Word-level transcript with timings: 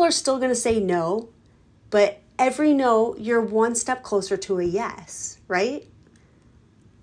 people 0.00 0.08
are 0.08 0.12
still 0.12 0.38
going 0.38 0.50
to 0.50 0.54
say 0.54 0.80
no, 0.80 1.28
but 1.90 2.22
every 2.38 2.72
no, 2.72 3.14
you're 3.18 3.42
one 3.42 3.74
step 3.74 4.02
closer 4.02 4.34
to 4.34 4.58
a 4.58 4.64
yes, 4.64 5.36
right? 5.46 5.86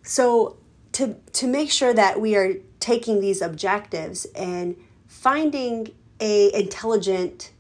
So 0.02 0.58
to 0.94 1.16
to 1.34 1.46
make 1.46 1.70
sure 1.70 1.94
that 1.94 2.20
we 2.20 2.36
are 2.36 2.56
taking 2.80 3.22
these 3.22 3.40
objectives 3.40 4.26
and 4.36 4.76
finding 5.08 5.94
a 6.20 6.52
intelligent 6.60 7.52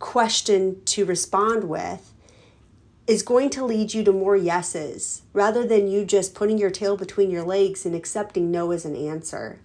question 0.00 0.82
to 0.86 1.04
respond 1.04 1.62
with 1.62 2.12
is 3.06 3.22
going 3.22 3.50
to 3.50 3.64
lead 3.64 3.94
you 3.94 4.02
to 4.02 4.10
more 4.10 4.36
yeses 4.36 5.22
rather 5.32 5.64
than 5.64 5.86
you 5.86 6.04
just 6.04 6.34
putting 6.34 6.58
your 6.58 6.70
tail 6.70 6.96
between 6.96 7.30
your 7.30 7.44
legs 7.44 7.86
and 7.86 7.94
accepting 7.94 8.50
no 8.50 8.72
as 8.72 8.84
an 8.84 8.96
answer. 8.96 9.60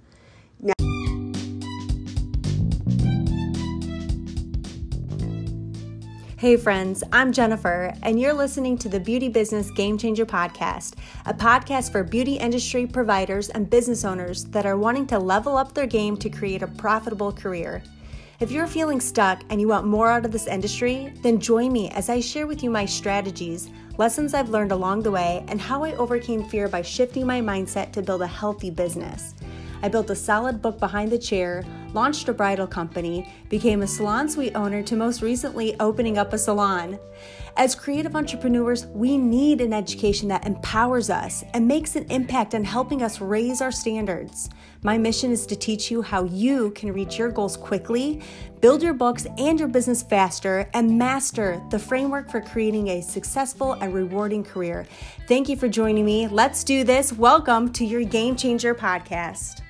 Hey, 6.40 6.56
friends, 6.56 7.04
I'm 7.12 7.34
Jennifer, 7.34 7.94
and 8.02 8.18
you're 8.18 8.32
listening 8.32 8.78
to 8.78 8.88
the 8.88 8.98
Beauty 8.98 9.28
Business 9.28 9.70
Game 9.72 9.98
Changer 9.98 10.26
Podcast, 10.26 10.94
a 11.26 11.34
podcast 11.34 11.92
for 11.92 12.02
beauty 12.02 12.36
industry 12.36 12.88
providers 12.88 13.50
and 13.50 13.70
business 13.70 14.06
owners 14.06 14.46
that 14.46 14.66
are 14.66 14.78
wanting 14.78 15.06
to 15.08 15.20
level 15.20 15.58
up 15.58 15.74
their 15.74 15.86
game 15.86 16.16
to 16.16 16.30
create 16.30 16.64
a 16.64 16.68
profitable 16.68 17.34
career. 17.34 17.84
If 18.40 18.52
you're 18.52 18.68
feeling 18.68 19.02
stuck 19.02 19.42
and 19.50 19.60
you 19.60 19.68
want 19.68 19.86
more 19.86 20.10
out 20.10 20.24
of 20.24 20.32
this 20.32 20.48
industry, 20.48 21.12
then 21.24 21.42
join 21.42 21.74
me 21.74 21.90
as 21.90 22.08
I 22.08 22.22
share 22.22 22.48
with 22.48 22.64
you 22.64 22.70
my 22.70 22.86
strategies, 22.86 23.70
lessons 23.98 24.34
I've 24.34 24.48
learned 24.48 24.72
along 24.72 25.02
the 25.02 25.12
way, 25.12 25.44
and 25.50 25.60
how 25.60 25.84
I 25.84 25.94
overcame 25.96 26.46
fear 26.46 26.70
by 26.70 26.84
shifting 26.84 27.28
my 27.28 27.42
mindset 27.42 27.92
to 27.92 28.02
build 28.02 28.22
a 28.22 28.28
healthy 28.28 28.70
business. 28.70 29.36
I 29.82 29.88
built 29.88 30.10
a 30.10 30.16
solid 30.16 30.62
book 30.62 30.78
behind 30.78 31.10
the 31.10 31.18
chair, 31.18 31.64
launched 31.94 32.28
a 32.28 32.34
bridal 32.34 32.68
company, 32.68 33.34
became 33.48 33.82
a 33.82 33.88
salon 33.88 34.28
suite 34.28 34.56
owner, 34.56 34.84
to 34.84 34.96
most 34.98 35.22
recently 35.22 35.80
opening 35.80 36.18
up 36.18 36.34
a 36.34 36.38
salon. 36.38 37.00
As 37.56 37.76
creative 37.76 38.16
entrepreneurs, 38.16 38.88
we 38.88 39.18
need 39.18 39.62
an 39.62 39.72
education 39.72 40.28
that 40.30 40.46
empowers 40.46 41.10
us 41.10 41.44
and 41.54 41.68
makes 41.68 41.96
an 41.96 42.06
impact 42.12 42.56
on 42.56 42.64
helping 42.64 43.02
us 43.04 43.22
raise 43.22 43.62
our 43.62 43.72
standards. 43.72 44.50
My 44.84 44.98
mission 44.98 45.32
is 45.32 45.46
to 45.48 45.56
teach 45.56 45.90
you 45.90 46.02
how 46.02 46.26
you 46.26 46.72
can 46.72 46.94
reach 46.94 47.18
your 47.18 47.32
goals 47.32 47.56
quickly, 47.56 48.22
build 48.62 48.84
your 48.84 48.94
books 48.94 49.28
and 49.38 49.58
your 49.60 49.68
business 49.70 50.04
faster, 50.04 50.70
and 50.74 50.98
master 50.98 51.62
the 51.70 51.80
framework 51.80 52.30
for 52.30 52.42
creating 52.42 52.90
a 52.90 53.02
successful 53.02 53.74
and 53.74 53.94
rewarding 53.94 54.44
career. 54.44 54.86
Thank 55.28 55.48
you 55.48 55.56
for 55.56 55.70
joining 55.70 56.06
me. 56.06 56.28
Let's 56.28 56.64
do 56.66 56.84
this. 56.84 57.14
Welcome 57.14 57.72
to 57.74 57.86
your 57.86 58.04
Game 58.04 58.36
Changer 58.36 58.76
podcast. 58.76 59.62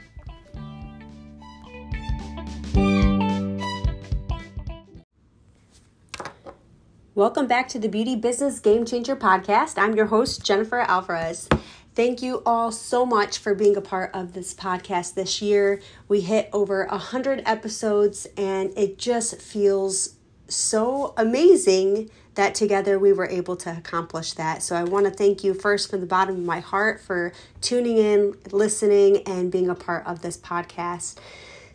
Welcome 7.20 7.48
back 7.48 7.67
to 7.67 7.80
the 7.80 7.89
Beauty 7.89 8.16
Business 8.16 8.59
Game 8.62 8.86
Changer 8.86 9.14
podcast. 9.14 9.78
I'm 9.78 9.94
your 9.94 10.06
host, 10.06 10.42
Jennifer 10.42 10.80
Alvarez. 10.80 11.50
Thank 11.94 12.22
you 12.22 12.42
all 12.45 12.72
so 12.72 13.06
much 13.06 13.39
for 13.39 13.53
being 13.53 13.75
a 13.75 13.81
part 13.81 14.12
of 14.16 14.31
this 14.31 14.53
podcast 14.53 15.16
this 15.16 15.42
year. 15.42 15.81
We 16.08 16.22
hit 16.22 16.50
over 16.53 16.86
100 16.86 17.44
episodes, 17.45 18.25
and 18.38 18.72
it 18.78 18.97
just 18.97 19.42
feels 19.42 20.16
so 20.47 21.14
amazing 21.17 22.09
that 22.36 22.56
together 22.56 22.97
we 22.97 23.12
were 23.12 23.28
able 23.28 23.58
to 23.58 23.78
accomplish 23.78 24.31
that. 24.36 24.64
So 24.64 24.78
I 24.78 24.86
want 24.86 25.06
to 25.06 25.12
thank 25.12 25.44
you 25.44 25.53
first 25.53 25.90
from 25.90 26.00
the 26.00 26.08
bottom 26.08 26.36
of 26.36 26.45
my 26.45 26.62
heart 26.62 27.02
for 27.02 27.34
tuning 27.59 27.97
in, 27.97 28.38
listening, 28.53 29.23
and 29.23 29.52
being 29.52 29.70
a 29.70 29.75
part 29.75 30.08
of 30.08 30.22
this 30.22 30.38
podcast. 30.38 31.17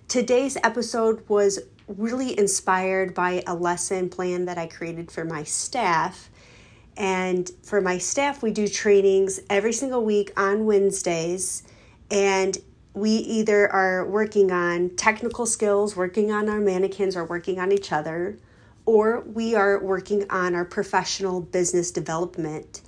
Today's 0.08 0.56
episode 0.64 1.22
was 1.28 1.58
really 1.86 2.38
inspired 2.38 3.14
by 3.14 3.42
a 3.46 3.54
lesson 3.54 4.08
plan 4.08 4.46
that 4.46 4.58
I 4.58 4.66
created 4.66 5.10
for 5.10 5.24
my 5.24 5.44
staff. 5.44 6.30
And 6.96 7.50
for 7.62 7.80
my 7.80 7.98
staff, 7.98 8.42
we 8.42 8.52
do 8.52 8.68
trainings 8.68 9.40
every 9.50 9.72
single 9.72 10.04
week 10.04 10.32
on 10.36 10.64
Wednesdays. 10.64 11.62
And 12.10 12.56
we 12.94 13.10
either 13.10 13.70
are 13.72 14.06
working 14.06 14.52
on 14.52 14.90
technical 14.90 15.46
skills, 15.46 15.96
working 15.96 16.30
on 16.30 16.48
our 16.48 16.60
mannequins, 16.60 17.16
or 17.16 17.24
working 17.24 17.58
on 17.58 17.72
each 17.72 17.90
other, 17.90 18.38
or 18.86 19.22
we 19.22 19.54
are 19.54 19.82
working 19.82 20.30
on 20.30 20.54
our 20.54 20.64
professional 20.64 21.40
business 21.40 21.90
development. 21.90 22.82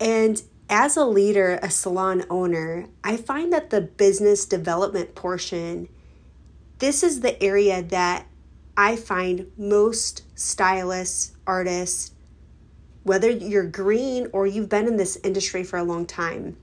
And 0.00 0.42
as 0.70 0.96
a 0.96 1.04
leader, 1.04 1.58
a 1.62 1.68
salon 1.68 2.24
owner, 2.30 2.86
I 3.04 3.18
find 3.18 3.52
that 3.52 3.68
the 3.68 3.82
business 3.82 4.46
development 4.46 5.14
portion, 5.14 5.88
this 6.78 7.02
is 7.02 7.20
the 7.20 7.40
area 7.42 7.82
that 7.82 8.26
I 8.76 8.96
find 8.96 9.50
most 9.58 10.22
stylists, 10.34 11.32
artists, 11.46 12.12
whether 13.02 13.30
you're 13.30 13.66
green 13.66 14.28
or 14.32 14.46
you've 14.46 14.68
been 14.68 14.86
in 14.86 14.96
this 14.96 15.18
industry 15.22 15.64
for 15.64 15.78
a 15.78 15.84
long 15.84 16.06
time, 16.06 16.56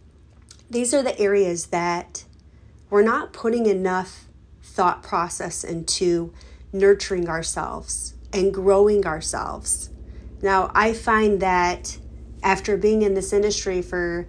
these 0.70 0.94
are 0.94 1.04
the 1.04 1.20
areas 1.20 1.68
that 1.68 2.26
we're 2.90 3.04
not 3.04 3.34
putting 3.34 3.66
enough 3.66 4.26
thought 4.62 5.04
process 5.04 5.64
into 5.64 6.34
nurturing 6.72 7.28
ourselves 7.28 8.14
and 8.32 8.54
growing 8.54 9.06
ourselves. 9.06 9.90
Now, 10.42 10.72
I 10.74 10.94
find 10.94 11.40
that 11.42 11.98
after 12.42 12.78
being 12.78 13.02
in 13.02 13.14
this 13.14 13.34
industry 13.34 13.82
for 13.82 14.28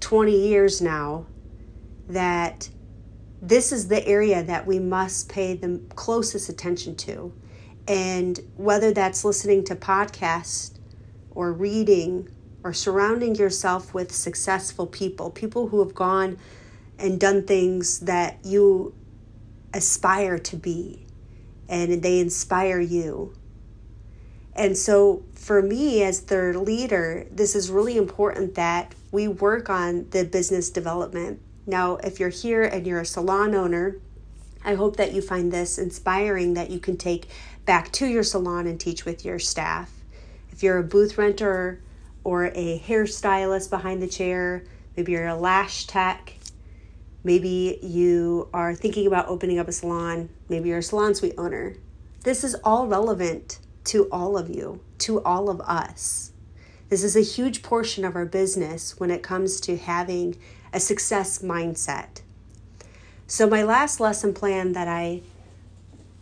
20 0.00 0.30
years 0.30 0.80
now, 0.80 1.26
that 2.08 2.68
this 3.40 3.72
is 3.72 3.88
the 3.88 4.06
area 4.06 4.42
that 4.42 4.66
we 4.66 4.78
must 4.78 5.28
pay 5.28 5.54
the 5.54 5.80
closest 5.94 6.48
attention 6.48 6.96
to. 6.96 7.32
And 7.86 8.38
whether 8.56 8.92
that's 8.92 9.24
listening 9.24 9.64
to 9.64 9.76
podcasts 9.76 10.72
or 11.30 11.52
reading 11.52 12.28
or 12.64 12.72
surrounding 12.72 13.36
yourself 13.36 13.94
with 13.94 14.12
successful 14.12 14.86
people, 14.86 15.30
people 15.30 15.68
who 15.68 15.78
have 15.80 15.94
gone 15.94 16.38
and 16.98 17.20
done 17.20 17.46
things 17.46 18.00
that 18.00 18.38
you 18.44 18.94
aspire 19.72 20.38
to 20.38 20.56
be 20.56 21.06
and 21.68 22.02
they 22.02 22.18
inspire 22.18 22.80
you. 22.80 23.34
And 24.54 24.76
so, 24.76 25.22
for 25.34 25.62
me 25.62 26.02
as 26.02 26.22
their 26.22 26.54
leader, 26.54 27.26
this 27.30 27.54
is 27.54 27.70
really 27.70 27.96
important 27.96 28.56
that 28.56 28.92
we 29.12 29.28
work 29.28 29.70
on 29.70 30.10
the 30.10 30.24
business 30.24 30.68
development 30.68 31.40
now, 31.68 31.96
if 31.96 32.18
you're 32.18 32.30
here 32.30 32.64
and 32.64 32.86
you're 32.86 33.00
a 33.00 33.06
salon 33.06 33.54
owner, 33.54 33.98
I 34.64 34.74
hope 34.74 34.96
that 34.96 35.12
you 35.12 35.20
find 35.20 35.52
this 35.52 35.78
inspiring 35.78 36.54
that 36.54 36.70
you 36.70 36.80
can 36.80 36.96
take 36.96 37.28
back 37.66 37.92
to 37.92 38.06
your 38.06 38.22
salon 38.22 38.66
and 38.66 38.80
teach 38.80 39.04
with 39.04 39.22
your 39.22 39.38
staff. 39.38 39.92
If 40.50 40.62
you're 40.62 40.78
a 40.78 40.82
booth 40.82 41.18
renter 41.18 41.82
or 42.24 42.46
a 42.46 42.82
hairstylist 42.84 43.68
behind 43.68 44.02
the 44.02 44.08
chair, 44.08 44.64
maybe 44.96 45.12
you're 45.12 45.26
a 45.26 45.36
lash 45.36 45.86
tech, 45.86 46.32
maybe 47.22 47.78
you 47.82 48.48
are 48.54 48.74
thinking 48.74 49.06
about 49.06 49.28
opening 49.28 49.58
up 49.58 49.68
a 49.68 49.72
salon, 49.72 50.30
maybe 50.48 50.70
you're 50.70 50.78
a 50.78 50.82
salon 50.82 51.14
suite 51.14 51.34
owner. 51.36 51.76
This 52.24 52.44
is 52.44 52.56
all 52.64 52.86
relevant 52.86 53.58
to 53.84 54.08
all 54.10 54.38
of 54.38 54.48
you, 54.48 54.80
to 55.00 55.22
all 55.22 55.50
of 55.50 55.60
us. 55.60 56.32
This 56.88 57.04
is 57.04 57.14
a 57.14 57.20
huge 57.20 57.62
portion 57.62 58.06
of 58.06 58.16
our 58.16 58.24
business 58.24 58.98
when 58.98 59.10
it 59.10 59.22
comes 59.22 59.60
to 59.60 59.76
having 59.76 60.36
a 60.72 60.80
success 60.80 61.40
mindset. 61.40 62.22
So, 63.26 63.48
my 63.48 63.62
last 63.62 64.00
lesson 64.00 64.32
plan 64.32 64.72
that 64.72 64.88
I 64.88 65.22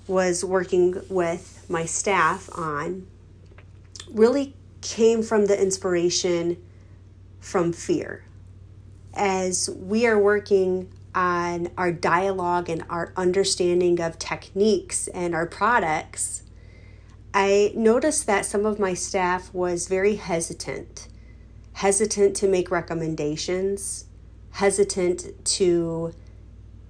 was 0.07 0.45
working 0.45 1.03
with 1.09 1.65
my 1.69 1.85
staff 1.85 2.49
on 2.57 3.07
really 4.11 4.55
came 4.81 5.23
from 5.23 5.47
the 5.47 5.61
inspiration 5.61 6.63
from 7.41 7.73
fear. 7.73 8.25
As 9.15 9.71
we 9.71 10.07
are 10.07 10.19
working 10.19 10.93
on 11.15 11.69
our 11.79 11.91
dialogue 11.91 12.69
and 12.69 12.85
our 12.91 13.13
understanding 13.17 14.01
of 14.01 14.19
techniques 14.19 15.09
and 15.09 15.35
our 15.35 15.47
products, 15.47 16.43
I 17.33 17.73
noticed 17.75 18.27
that 18.27 18.47
some 18.47 18.67
of 18.67 18.79
my 18.79 18.95
staff 18.95 19.53
was 19.53 19.89
very 19.89 20.17
hesitant, 20.17 21.09
hesitant 21.75 22.37
to 22.37 22.49
make 22.49 22.71
recommendations, 22.71 24.07
hesitant 24.57 25.45
to 25.45 26.15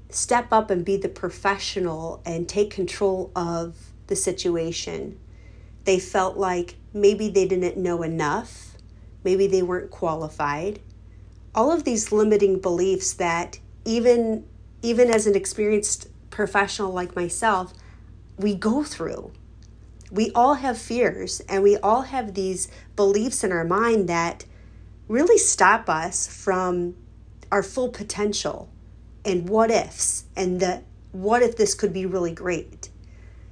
step 0.09 0.53
up 0.53 0.71
and 0.71 0.85
be 0.85 0.97
the 0.97 1.09
professional 1.09 2.23
and 2.25 2.49
take 2.49 2.71
control 2.71 3.33
of 3.35 3.77
the 4.07 4.15
situation. 4.15 5.19
They 5.85 5.99
felt 5.99 6.37
like 6.37 6.77
maybe 6.95 7.29
they 7.29 7.45
didn't 7.45 7.77
know 7.77 8.05
enough, 8.05 8.77
maybe 9.25 9.49
they 9.49 9.63
weren't 9.63 9.91
qualified. 9.91 10.79
All 11.57 11.73
of 11.73 11.83
these 11.83 12.13
limiting 12.13 12.61
beliefs 12.61 13.13
that 13.15 13.59
even 13.85 14.45
even 14.83 15.11
as 15.11 15.27
an 15.27 15.35
experienced 15.35 16.07
professional 16.31 16.93
like 16.93 17.17
myself, 17.17 17.73
we 18.37 18.55
go 18.55 18.85
through. 18.85 19.33
We 20.13 20.31
all 20.37 20.55
have 20.55 20.79
fears 20.79 21.41
and 21.49 21.65
we 21.65 21.79
all 21.79 22.03
have 22.03 22.35
these 22.35 22.69
beliefs 22.95 23.43
in 23.43 23.51
our 23.51 23.65
mind 23.65 24.09
that 24.09 24.45
really 25.09 25.39
stop 25.39 25.89
us 25.89 26.29
from 26.29 26.95
our 27.51 27.63
full 27.63 27.89
potential 27.89 28.69
and 29.25 29.49
what 29.49 29.71
ifs 29.71 30.25
and 30.37 30.61
the 30.61 30.83
what 31.13 31.43
if 31.43 31.57
this 31.57 31.75
could 31.75 31.93
be 31.93 32.07
really 32.07 32.33
great. 32.33 32.91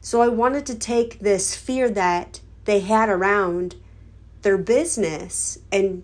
So 0.01 0.21
I 0.21 0.29
wanted 0.29 0.67
to 0.67 0.75
take 0.75 1.21
this 1.21 1.57
fear 1.57 1.89
that 1.91 2.41
they 2.67 2.81
had 2.81 3.09
around 3.09 3.77
their 4.43 4.59
business 4.59 5.59
and 5.73 6.03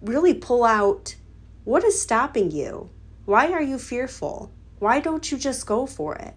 really 0.00 0.32
pull 0.32 0.64
out 0.64 1.16
what 1.64 1.84
is 1.84 2.00
stopping 2.00 2.50
you? 2.50 2.90
Why 3.24 3.52
are 3.52 3.62
you 3.62 3.78
fearful? 3.78 4.50
Why 4.78 5.00
don't 5.00 5.30
you 5.30 5.38
just 5.38 5.66
go 5.66 5.86
for 5.86 6.16
it? 6.16 6.34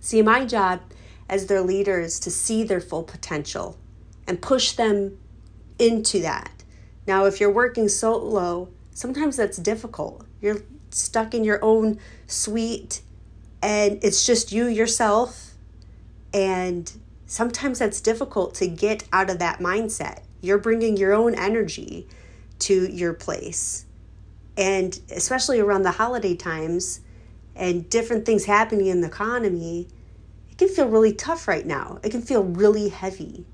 See, 0.00 0.20
my 0.20 0.44
job 0.44 0.80
as 1.28 1.46
their 1.46 1.62
leader 1.62 2.00
is 2.00 2.20
to 2.20 2.30
see 2.30 2.64
their 2.64 2.80
full 2.80 3.02
potential 3.02 3.78
and 4.26 4.42
push 4.42 4.72
them 4.72 5.18
into 5.78 6.20
that. 6.20 6.50
Now, 7.06 7.24
if 7.24 7.40
you're 7.40 7.50
working 7.50 7.88
solo, 7.88 8.68
sometimes 8.96 9.36
that's 9.36 9.58
difficult. 9.58 10.24
You're 10.40 10.62
stuck 10.88 11.34
in 11.34 11.44
your 11.44 11.62
own 11.62 12.00
suite 12.26 13.02
and 13.60 14.02
it's 14.02 14.24
just 14.24 14.52
you 14.52 14.66
yourself 14.66 15.52
and 16.32 16.90
sometimes 17.26 17.78
that's 17.78 18.00
difficult 18.00 18.54
to 18.54 18.66
get 18.66 19.04
out 19.12 19.28
of 19.28 19.38
that 19.38 19.58
mindset. 19.58 20.20
You're 20.40 20.56
bringing 20.56 20.96
your 20.96 21.12
own 21.12 21.34
energy 21.34 22.08
to 22.60 22.90
your 22.90 23.12
place. 23.12 23.84
And 24.56 24.98
especially 25.10 25.60
around 25.60 25.82
the 25.82 25.90
holiday 25.90 26.34
times 26.34 27.00
and 27.54 27.90
different 27.90 28.24
things 28.24 28.46
happening 28.46 28.86
in 28.86 29.02
the 29.02 29.08
economy, 29.08 29.88
it 30.50 30.56
can 30.56 30.68
feel 30.68 30.88
really 30.88 31.12
tough 31.12 31.46
right 31.46 31.66
now. 31.66 31.98
It 32.02 32.12
can 32.12 32.22
feel 32.22 32.44
really 32.44 32.88
heavy. 32.88 33.44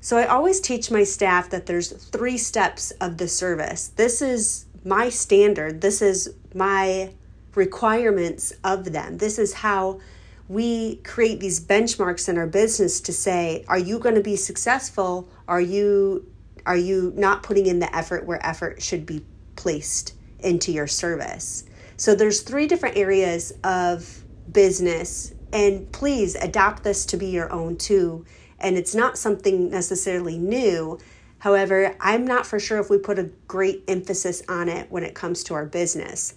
So 0.00 0.16
I 0.16 0.26
always 0.26 0.60
teach 0.60 0.90
my 0.90 1.04
staff 1.04 1.50
that 1.50 1.66
there's 1.66 1.92
three 1.92 2.38
steps 2.38 2.92
of 2.92 3.18
the 3.18 3.28
service. 3.28 3.88
This 3.88 4.22
is 4.22 4.66
my 4.84 5.08
standard. 5.08 5.80
This 5.80 6.00
is 6.02 6.34
my 6.54 7.10
requirements 7.54 8.52
of 8.62 8.92
them. 8.92 9.18
This 9.18 9.38
is 9.38 9.52
how 9.52 10.00
we 10.48 10.96
create 10.96 11.40
these 11.40 11.60
benchmarks 11.60 12.28
in 12.28 12.38
our 12.38 12.46
business 12.46 13.00
to 13.02 13.12
say, 13.12 13.64
are 13.68 13.78
you 13.78 13.98
going 13.98 14.14
to 14.14 14.22
be 14.22 14.36
successful? 14.36 15.28
Are 15.46 15.60
you 15.60 16.30
are 16.66 16.76
you 16.76 17.12
not 17.16 17.42
putting 17.42 17.66
in 17.66 17.78
the 17.78 17.94
effort 17.96 18.26
where 18.26 18.44
effort 18.44 18.82
should 18.82 19.06
be 19.06 19.24
placed 19.56 20.14
into 20.40 20.70
your 20.70 20.86
service? 20.86 21.64
So 21.96 22.14
there's 22.14 22.42
three 22.42 22.66
different 22.66 22.96
areas 22.96 23.52
of 23.64 24.22
business 24.52 25.34
and 25.52 25.90
please 25.92 26.34
adopt 26.34 26.84
this 26.84 27.06
to 27.06 27.16
be 27.16 27.26
your 27.26 27.50
own 27.50 27.76
too. 27.76 28.26
And 28.60 28.76
it's 28.76 28.94
not 28.94 29.18
something 29.18 29.70
necessarily 29.70 30.38
new. 30.38 30.98
However, 31.38 31.96
I'm 32.00 32.26
not 32.26 32.46
for 32.46 32.58
sure 32.58 32.78
if 32.78 32.90
we 32.90 32.98
put 32.98 33.18
a 33.18 33.30
great 33.46 33.84
emphasis 33.86 34.42
on 34.48 34.68
it 34.68 34.90
when 34.90 35.04
it 35.04 35.14
comes 35.14 35.44
to 35.44 35.54
our 35.54 35.66
business. 35.66 36.34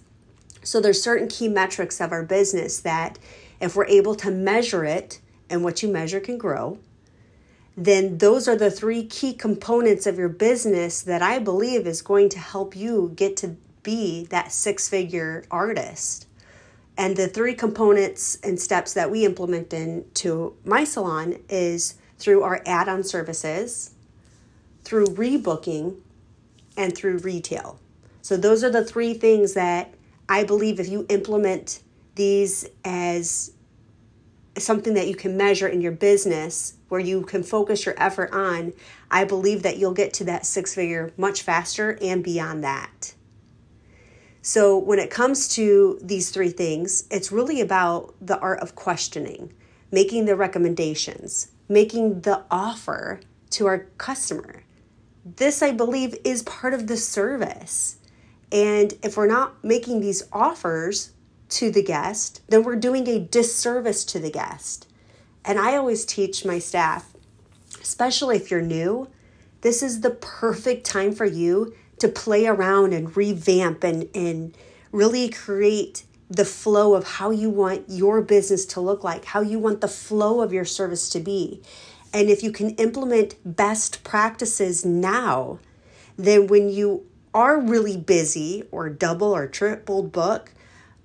So 0.62 0.80
there's 0.80 1.02
certain 1.02 1.28
key 1.28 1.48
metrics 1.48 2.00
of 2.00 2.12
our 2.12 2.22
business 2.22 2.78
that 2.80 3.18
if 3.60 3.74
we're 3.74 3.86
able 3.86 4.14
to 4.16 4.30
measure 4.30 4.84
it, 4.84 5.20
and 5.52 5.62
what 5.62 5.82
you 5.82 5.88
measure 5.88 6.18
can 6.18 6.38
grow, 6.38 6.78
then 7.76 8.18
those 8.18 8.48
are 8.48 8.56
the 8.56 8.70
three 8.70 9.04
key 9.04 9.34
components 9.34 10.06
of 10.06 10.18
your 10.18 10.28
business 10.28 11.02
that 11.02 11.22
I 11.22 11.38
believe 11.38 11.86
is 11.86 12.02
going 12.02 12.30
to 12.30 12.38
help 12.38 12.74
you 12.74 13.12
get 13.14 13.36
to 13.38 13.56
be 13.82 14.24
that 14.26 14.50
six 14.50 14.88
figure 14.88 15.44
artist. 15.50 16.26
And 16.96 17.16
the 17.16 17.28
three 17.28 17.54
components 17.54 18.38
and 18.42 18.58
steps 18.58 18.94
that 18.94 19.10
we 19.10 19.24
implement 19.24 19.72
into 19.72 20.54
my 20.64 20.84
salon 20.84 21.38
is 21.48 21.94
through 22.22 22.42
our 22.42 22.62
add 22.66 22.88
on 22.88 23.02
services, 23.02 23.94
through 24.84 25.06
rebooking, 25.06 25.96
and 26.76 26.96
through 26.96 27.18
retail. 27.18 27.78
So, 28.22 28.36
those 28.36 28.62
are 28.62 28.70
the 28.70 28.84
three 28.84 29.14
things 29.14 29.54
that 29.54 29.92
I 30.28 30.44
believe 30.44 30.78
if 30.78 30.88
you 30.88 31.04
implement 31.08 31.82
these 32.14 32.68
as 32.84 33.52
something 34.56 34.94
that 34.94 35.08
you 35.08 35.16
can 35.16 35.36
measure 35.36 35.66
in 35.66 35.80
your 35.80 35.92
business 35.92 36.74
where 36.88 37.00
you 37.00 37.22
can 37.22 37.42
focus 37.42 37.86
your 37.86 37.94
effort 37.96 38.30
on, 38.32 38.72
I 39.10 39.24
believe 39.24 39.62
that 39.62 39.78
you'll 39.78 39.94
get 39.94 40.12
to 40.14 40.24
that 40.24 40.46
six 40.46 40.74
figure 40.74 41.12
much 41.16 41.42
faster 41.42 41.98
and 42.00 42.22
beyond 42.22 42.62
that. 42.62 43.14
So, 44.42 44.76
when 44.76 44.98
it 44.98 45.10
comes 45.10 45.48
to 45.54 45.98
these 46.02 46.30
three 46.30 46.50
things, 46.50 47.04
it's 47.10 47.32
really 47.32 47.60
about 47.60 48.14
the 48.20 48.38
art 48.40 48.60
of 48.60 48.74
questioning, 48.74 49.52
making 49.90 50.24
the 50.24 50.36
recommendations, 50.36 51.51
making 51.68 52.20
the 52.22 52.42
offer 52.50 53.20
to 53.50 53.66
our 53.66 53.86
customer. 53.98 54.64
This, 55.24 55.62
I 55.62 55.72
believe, 55.72 56.16
is 56.24 56.42
part 56.42 56.74
of 56.74 56.86
the 56.86 56.96
service. 56.96 57.96
And 58.50 58.94
if 59.02 59.16
we're 59.16 59.26
not 59.26 59.62
making 59.64 60.00
these 60.00 60.24
offers 60.32 61.12
to 61.50 61.70
the 61.70 61.82
guest, 61.82 62.42
then 62.48 62.62
we're 62.62 62.76
doing 62.76 63.06
a 63.08 63.18
disservice 63.18 64.04
to 64.06 64.18
the 64.18 64.30
guest. 64.30 64.88
And 65.44 65.58
I 65.58 65.76
always 65.76 66.04
teach 66.04 66.44
my 66.44 66.58
staff, 66.58 67.12
especially 67.80 68.36
if 68.36 68.50
you're 68.50 68.62
new, 68.62 69.08
this 69.62 69.82
is 69.82 70.00
the 70.00 70.10
perfect 70.10 70.84
time 70.84 71.12
for 71.12 71.24
you 71.24 71.74
to 71.98 72.08
play 72.08 72.46
around 72.46 72.92
and 72.92 73.16
revamp 73.16 73.84
and, 73.84 74.08
and 74.14 74.56
really 74.90 75.28
create 75.28 76.04
the 76.30 76.44
flow 76.44 76.94
of 76.94 77.04
how 77.04 77.30
you 77.30 77.50
want 77.50 77.84
your 77.88 78.22
business 78.22 78.64
to 78.66 78.80
look 78.80 79.04
like, 79.04 79.26
how 79.26 79.40
you 79.40 79.58
want 79.58 79.80
the 79.80 79.88
flow 79.88 80.40
of 80.40 80.52
your 80.52 80.64
service 80.64 81.08
to 81.10 81.20
be. 81.20 81.62
And 82.12 82.28
if 82.28 82.42
you 82.42 82.52
can 82.52 82.70
implement 82.70 83.36
best 83.44 84.04
practices 84.04 84.84
now, 84.84 85.58
then 86.16 86.46
when 86.46 86.68
you 86.68 87.06
are 87.34 87.60
really 87.60 87.96
busy 87.96 88.64
or 88.70 88.88
double 88.88 89.34
or 89.34 89.46
triple 89.46 90.02
book, 90.02 90.52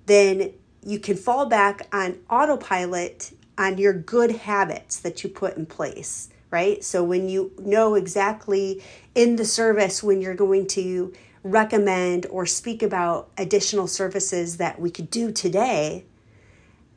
then 0.06 0.52
you 0.84 0.98
can 0.98 1.16
fall 1.16 1.46
back 1.46 1.86
on 1.92 2.18
autopilot 2.30 3.32
on 3.56 3.78
your 3.78 3.92
good 3.92 4.32
habits 4.32 5.00
that 5.00 5.22
you 5.24 5.30
put 5.30 5.56
in 5.56 5.66
place 5.66 6.28
right? 6.50 6.82
So 6.82 7.04
when 7.04 7.28
you 7.28 7.52
know 7.58 7.94
exactly 7.94 8.82
in 9.14 9.36
the 9.36 9.44
service 9.44 10.02
when 10.02 10.20
you're 10.20 10.34
going 10.34 10.66
to 10.68 11.12
recommend 11.50 12.26
or 12.26 12.46
speak 12.46 12.82
about 12.82 13.30
additional 13.36 13.86
services 13.86 14.56
that 14.58 14.80
we 14.80 14.90
could 14.90 15.10
do 15.10 15.32
today, 15.32 16.04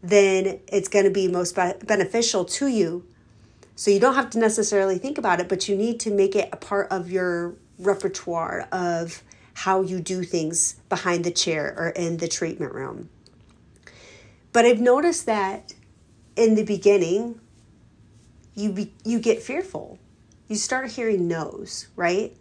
then 0.03 0.59
it's 0.67 0.87
going 0.87 1.05
to 1.05 1.11
be 1.11 1.27
most 1.27 1.55
beneficial 1.55 2.45
to 2.45 2.67
you. 2.67 3.05
So 3.75 3.91
you 3.91 3.99
don't 3.99 4.15
have 4.15 4.29
to 4.31 4.39
necessarily 4.39 4.97
think 4.97 5.17
about 5.17 5.39
it, 5.39 5.49
but 5.49 5.67
you 5.67 5.75
need 5.75 5.99
to 6.01 6.11
make 6.11 6.35
it 6.35 6.49
a 6.51 6.57
part 6.57 6.87
of 6.91 7.11
your 7.11 7.55
repertoire 7.79 8.67
of 8.71 9.23
how 9.53 9.81
you 9.81 9.99
do 9.99 10.23
things 10.23 10.75
behind 10.89 11.23
the 11.23 11.31
chair 11.31 11.73
or 11.77 11.89
in 11.89 12.17
the 12.17 12.27
treatment 12.27 12.73
room. 12.73 13.09
But 14.53 14.65
I've 14.65 14.81
noticed 14.81 15.25
that 15.27 15.73
in 16.35 16.55
the 16.55 16.63
beginning, 16.63 17.39
you 18.55 18.71
be, 18.71 18.93
you 19.03 19.19
get 19.19 19.41
fearful. 19.41 19.97
You 20.47 20.55
start 20.55 20.91
hearing 20.91 21.27
no's, 21.27 21.87
right? 21.95 22.35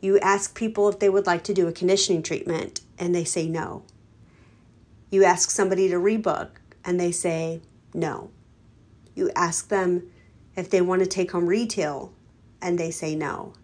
You 0.00 0.18
ask 0.20 0.54
people 0.54 0.88
if 0.88 0.98
they 0.98 1.08
would 1.08 1.26
like 1.26 1.44
to 1.44 1.54
do 1.54 1.66
a 1.66 1.72
conditioning 1.72 2.22
treatment 2.22 2.80
and 2.98 3.14
they 3.14 3.24
say 3.24 3.48
no. 3.48 3.82
You 5.10 5.24
ask 5.24 5.50
somebody 5.50 5.88
to 5.88 5.96
rebook 5.96 6.50
and 6.84 7.00
they 7.00 7.12
say 7.12 7.62
no. 7.94 8.30
You 9.14 9.30
ask 9.34 9.68
them 9.68 10.10
if 10.54 10.70
they 10.70 10.80
want 10.80 11.00
to 11.00 11.06
take 11.06 11.32
home 11.32 11.46
retail 11.46 12.12
and 12.60 12.78
they 12.78 12.90
say 12.90 13.14
no. 13.14 13.54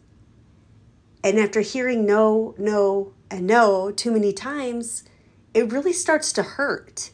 And 1.22 1.38
after 1.38 1.60
hearing 1.60 2.04
no, 2.04 2.54
no, 2.58 3.12
and 3.30 3.46
no 3.46 3.90
too 3.90 4.12
many 4.12 4.32
times, 4.32 5.04
it 5.54 5.72
really 5.72 5.92
starts 5.92 6.32
to 6.34 6.42
hurt. 6.42 7.10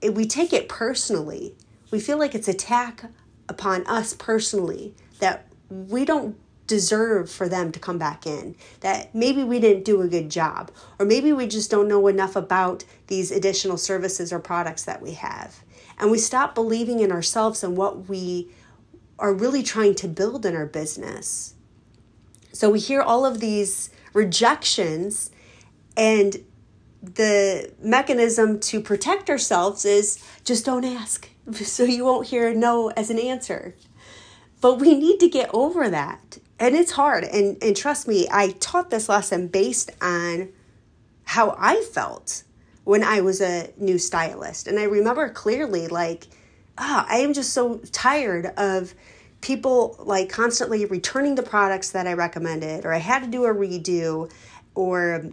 It, 0.00 0.14
we 0.14 0.26
take 0.26 0.52
it 0.52 0.68
personally. 0.68 1.56
We 1.90 2.00
feel 2.00 2.18
like 2.18 2.34
it's 2.34 2.48
attack 2.48 3.04
upon 3.48 3.86
us 3.86 4.14
personally 4.14 4.94
that 5.20 5.46
we 5.70 6.04
don't 6.04 6.36
deserve 6.68 7.28
for 7.28 7.48
them 7.48 7.72
to 7.72 7.80
come 7.80 7.98
back 7.98 8.26
in. 8.26 8.54
That 8.80 9.12
maybe 9.12 9.42
we 9.42 9.58
didn't 9.58 9.84
do 9.84 10.00
a 10.00 10.06
good 10.06 10.30
job, 10.30 10.70
or 11.00 11.06
maybe 11.06 11.32
we 11.32 11.48
just 11.48 11.70
don't 11.70 11.88
know 11.88 12.06
enough 12.06 12.36
about 12.36 12.84
these 13.08 13.32
additional 13.32 13.76
services 13.76 14.32
or 14.32 14.38
products 14.38 14.84
that 14.84 15.02
we 15.02 15.14
have. 15.14 15.56
And 15.98 16.12
we 16.12 16.18
stop 16.18 16.54
believing 16.54 17.00
in 17.00 17.10
ourselves 17.10 17.64
and 17.64 17.76
what 17.76 18.08
we 18.08 18.50
are 19.18 19.34
really 19.34 19.64
trying 19.64 19.96
to 19.96 20.06
build 20.06 20.46
in 20.46 20.54
our 20.54 20.66
business. 20.66 21.54
So 22.52 22.70
we 22.70 22.78
hear 22.78 23.02
all 23.02 23.26
of 23.26 23.40
these 23.40 23.90
rejections, 24.12 25.30
and 25.96 26.44
the 27.02 27.72
mechanism 27.80 28.60
to 28.60 28.80
protect 28.80 29.30
ourselves 29.30 29.84
is 29.84 30.22
just 30.44 30.64
don't 30.64 30.84
ask 30.84 31.28
so 31.52 31.84
you 31.84 32.04
won't 32.04 32.28
hear 32.28 32.54
no 32.54 32.88
as 32.90 33.10
an 33.10 33.18
answer. 33.18 33.74
But 34.60 34.80
we 34.80 34.94
need 34.94 35.20
to 35.20 35.28
get 35.28 35.50
over 35.52 35.88
that. 35.88 36.38
And 36.58 36.74
it's 36.74 36.92
hard. 36.92 37.24
And, 37.24 37.56
and 37.62 37.76
trust 37.76 38.08
me, 38.08 38.26
I 38.30 38.50
taught 38.58 38.90
this 38.90 39.08
lesson 39.08 39.46
based 39.48 39.90
on 40.00 40.48
how 41.24 41.56
I 41.58 41.82
felt 41.92 42.42
when 42.84 43.04
I 43.04 43.20
was 43.20 43.40
a 43.40 43.70
new 43.76 43.98
stylist. 43.98 44.66
And 44.66 44.78
I 44.78 44.84
remember 44.84 45.28
clearly, 45.28 45.88
like, 45.88 46.26
ah, 46.78 47.06
oh, 47.06 47.14
I 47.14 47.18
am 47.18 47.32
just 47.32 47.52
so 47.52 47.78
tired 47.92 48.46
of 48.56 48.94
people 49.40 49.96
like 50.00 50.30
constantly 50.30 50.84
returning 50.84 51.34
the 51.34 51.42
products 51.42 51.90
that 51.90 52.06
I 52.06 52.14
recommended, 52.14 52.84
or 52.84 52.92
I 52.92 52.98
had 52.98 53.22
to 53.22 53.28
do 53.28 53.44
a 53.44 53.54
redo, 53.54 54.32
or 54.74 55.26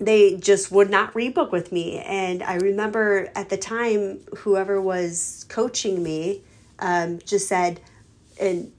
they 0.00 0.36
just 0.36 0.70
would 0.70 0.90
not 0.90 1.12
rebook 1.14 1.52
with 1.52 1.72
me. 1.72 1.98
And 1.98 2.42
I 2.42 2.54
remember 2.54 3.30
at 3.34 3.48
the 3.48 3.56
time, 3.56 4.20
whoever 4.38 4.80
was 4.80 5.44
coaching 5.48 6.02
me 6.02 6.42
um, 6.78 7.18
just 7.24 7.48
said, 7.48 7.80
and 8.40 8.72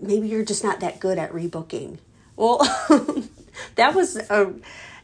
maybe 0.00 0.28
you're 0.28 0.44
just 0.44 0.64
not 0.64 0.80
that 0.80 1.00
good 1.00 1.18
at 1.18 1.32
rebooking. 1.32 1.98
Well, 2.36 2.58
that 3.76 3.94
was 3.94 4.16
a, 4.16 4.54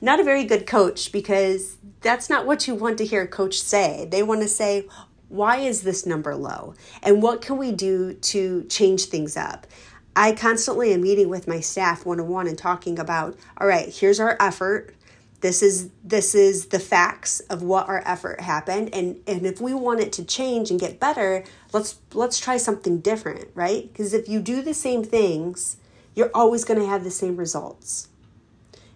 not 0.01 0.21
a 0.21 0.25
very 0.25 0.45
good 0.45 0.67
coach 0.67 1.13
because 1.13 1.77
that's 2.01 2.29
not 2.29 2.47
what 2.47 2.67
you 2.67 2.75
want 2.75 2.99
to 2.99 3.07
hear 3.07 3.23
a 3.23 3.29
coach 3.29 3.61
say. 3.61 4.07
They 4.11 4.23
want 4.23 4.43
to 4.43 4.49
say, 4.49 4.89
why 5.29 5.59
is 5.59 5.83
this 5.83 6.05
number 6.05 6.35
low? 6.35 6.75
And 7.03 7.23
what 7.23 7.41
can 7.41 7.57
we 7.57 7.73
do 7.73 8.13
to 8.15 8.65
change 8.65 9.07
things 9.07 9.37
up? 9.37 9.67
I 10.15 10.33
constantly 10.33 10.93
am 10.93 11.01
meeting 11.01 11.31
with 11.31 11.49
my 11.49 11.61
staff 11.61 12.05
one 12.05 12.21
on 12.21 12.29
one 12.29 12.47
and 12.47 12.59
talking 12.59 12.99
about, 12.99 13.37
all 13.59 13.67
right, 13.67 13.89
here's 13.89 14.21
our 14.21 14.37
effort 14.41 14.95
this 15.43 15.61
is 15.61 15.91
this 16.05 16.35
is 16.35 16.67
the 16.67 16.79
facts 16.79 17.41
of 17.51 17.63
what 17.63 17.89
our 17.89 18.03
effort 18.07 18.41
happened. 18.41 18.95
And 18.95 19.21
and 19.27 19.45
if 19.45 19.61
we 19.61 19.75
want 19.75 20.01
it 20.01 20.13
to 20.15 20.25
change 20.25 20.71
and 20.71 20.81
get 20.81 20.99
better 20.99 21.45
let's 21.73 21.99
let's 22.15 22.39
try 22.39 22.57
something 22.57 23.01
different 23.01 23.49
right? 23.55 23.93
Because 23.93 24.15
if 24.15 24.29
you 24.29 24.41
do 24.41 24.63
the 24.63 24.73
same 24.73 25.05
things 25.05 25.77
you're 26.15 26.31
always 26.33 26.65
going 26.65 26.79
to 26.79 26.87
have 26.87 27.05
the 27.05 27.11
same 27.11 27.37
results. 27.37 28.09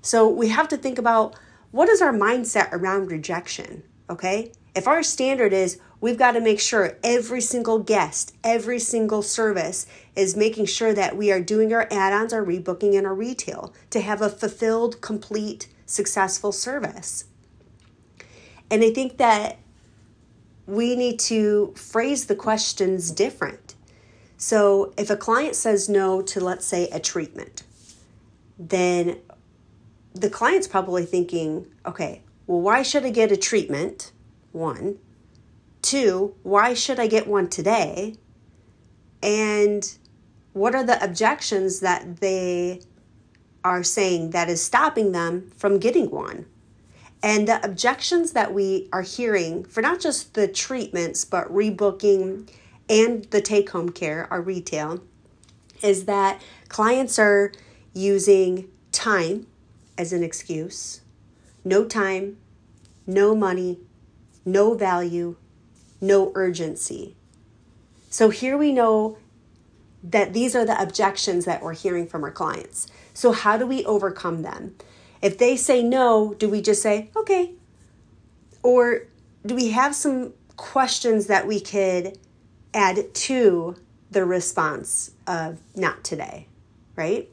So 0.03 0.29
we 0.29 0.49
have 0.49 0.69
to 0.69 0.77
think 0.77 0.99
about 0.99 1.35
what 1.73 1.89
is 1.89 2.01
our 2.01 2.13
mindset 2.13 2.73
around 2.73 3.11
rejection 3.11 3.83
okay? 4.09 4.53
If 4.75 4.87
our 4.87 5.03
standard 5.03 5.53
is 5.53 5.81
we've 6.01 6.19
got 6.19 6.33
to 6.33 6.41
make 6.41 6.61
sure 6.61 6.97
every 7.03 7.41
single 7.41 7.81
guest 7.81 8.37
every 8.45 8.79
single 8.79 9.23
service 9.23 9.89
is 10.15 10.37
making 10.37 10.67
sure 10.67 10.95
that 10.95 11.17
we 11.17 11.33
are 11.33 11.41
doing 11.41 11.73
our 11.73 11.89
add-ons 11.91 12.33
our 12.33 12.45
rebooking 12.45 12.97
and 12.97 13.05
our 13.05 13.15
retail 13.15 13.75
to 13.91 14.01
have 14.01 14.23
a 14.23 14.31
fulfilled 14.31 15.01
complete 15.01 15.67
successful 15.87 16.53
service. 16.53 17.25
And 18.71 18.83
I 18.83 18.91
think 18.93 19.17
that 19.19 19.59
we 20.67 20.97
need 20.97 21.19
to 21.21 21.73
phrase 21.77 22.27
the 22.27 22.35
questions 22.35 23.11
different. 23.13 23.75
So 24.37 24.93
if 24.99 25.09
a 25.09 25.17
client 25.17 25.55
says 25.55 25.89
no 25.89 26.21
to, 26.23 26.41
let's 26.41 26.67
say, 26.67 26.89
a 26.91 27.01
treatment, 27.01 27.63
then 28.59 29.19
the 30.15 30.29
client's 30.29 30.67
probably 30.67 31.05
thinking, 31.05 31.67
okay, 31.87 32.23
well, 32.47 32.61
why 32.61 32.83
should 32.83 33.05
I 33.05 33.11
get 33.11 33.33
a 33.33 33.37
treatment? 33.37 34.13
One. 34.53 34.99
Two, 35.83 36.35
why 36.43 36.75
should 36.75 36.99
I 36.99 37.07
get 37.07 37.27
one 37.27 37.49
today? 37.49 38.17
And 39.23 39.97
what 40.53 40.75
are 40.75 40.85
the 40.85 41.03
objections 41.03 41.81
that 41.81 42.17
they 42.21 42.81
are 43.67 43.83
saying 43.83 44.31
that 44.31 44.49
is 44.49 44.63
stopping 44.63 45.13
them 45.13 45.51
from 45.57 45.79
getting 45.79 46.11
one. 46.11 46.47
And 47.23 47.49
the 47.49 47.65
objections 47.65 48.33
that 48.33 48.55
we 48.55 48.89
are 48.93 49.03
hearing 49.03 49.65
for 49.65 49.81
not 49.81 50.01
just 50.01 50.35
the 50.35 50.47
treatments, 50.47 51.25
but 51.25 51.53
rebooking 51.53 52.49
and 52.89 53.25
the 53.27 53.41
take 53.41 53.71
home 53.71 53.91
care, 53.91 54.29
our 54.31 54.41
retail, 54.41 55.03
is 55.83 56.05
that 56.05 56.41
clients 56.69 57.19
are 57.19 57.53
using 57.93 58.69
time 58.93 59.47
as 59.99 60.13
an 60.13 60.23
excuse. 60.23 61.01
No 61.65 61.85
time, 61.85 62.37
no 63.07 63.35
money, 63.35 63.81
no 64.45 64.75
value, 64.75 65.37
no 66.01 66.31
urgency. 66.35 67.17
So 68.11 68.31
here 68.31 68.57
we 68.57 68.73
know 68.73 69.19
that 70.05 70.33
these 70.33 70.55
are 70.55 70.65
the 70.65 70.81
objections 70.81 71.45
that 71.47 71.63
we're 71.63 71.75
hearing 71.75 72.07
from 72.07 72.23
our 72.23 72.31
clients. 72.31 72.87
So, 73.17 73.33
how 73.33 73.57
do 73.57 73.67
we 73.67 73.83
overcome 73.87 74.43
them? 74.43 74.77
If 75.23 75.39
they 75.39 75.57
say 75.57 75.83
no, 75.83 76.35
do 76.35 76.51
we 76.51 76.61
just 76.61 76.83
say, 76.83 77.09
okay? 77.17 77.53
Or 78.63 79.05
do 79.47 79.55
we 79.55 79.71
have 79.71 79.95
some 79.95 80.35
questions 80.59 81.27
that 81.29 81.47
we 81.47 81.59
could 81.59 82.19
add 82.75 83.15
to 83.15 83.75
the 84.11 84.27
response 84.27 85.13
of 85.27 85.59
not 85.75 86.05
today, 86.05 86.47
right? 86.95 87.27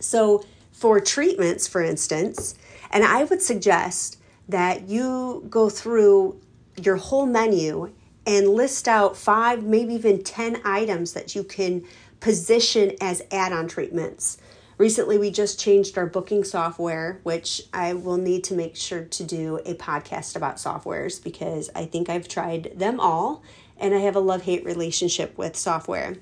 So, 0.00 0.44
for 0.70 1.00
treatments, 1.00 1.66
for 1.66 1.82
instance, 1.82 2.54
and 2.90 3.02
I 3.02 3.24
would 3.24 3.40
suggest 3.40 4.18
that 4.50 4.86
you 4.86 5.46
go 5.48 5.70
through 5.70 6.38
your 6.76 6.96
whole 6.96 7.24
menu 7.24 7.90
and 8.26 8.48
list 8.48 8.86
out 8.86 9.16
five, 9.16 9.64
maybe 9.64 9.94
even 9.94 10.22
10 10.22 10.60
items 10.62 11.14
that 11.14 11.34
you 11.34 11.42
can 11.42 11.86
position 12.20 12.92
as 13.00 13.22
add 13.30 13.54
on 13.54 13.66
treatments. 13.66 14.36
Recently, 14.80 15.18
we 15.18 15.30
just 15.30 15.60
changed 15.60 15.98
our 15.98 16.06
booking 16.06 16.42
software, 16.42 17.20
which 17.22 17.60
I 17.70 17.92
will 17.92 18.16
need 18.16 18.44
to 18.44 18.54
make 18.54 18.76
sure 18.76 19.04
to 19.04 19.24
do 19.24 19.56
a 19.66 19.74
podcast 19.74 20.36
about 20.36 20.56
softwares 20.56 21.22
because 21.22 21.68
I 21.74 21.84
think 21.84 22.08
I've 22.08 22.28
tried 22.28 22.72
them 22.76 22.98
all 22.98 23.42
and 23.76 23.94
I 23.94 23.98
have 23.98 24.16
a 24.16 24.20
love 24.20 24.44
hate 24.44 24.64
relationship 24.64 25.36
with 25.36 25.54
software. 25.54 26.16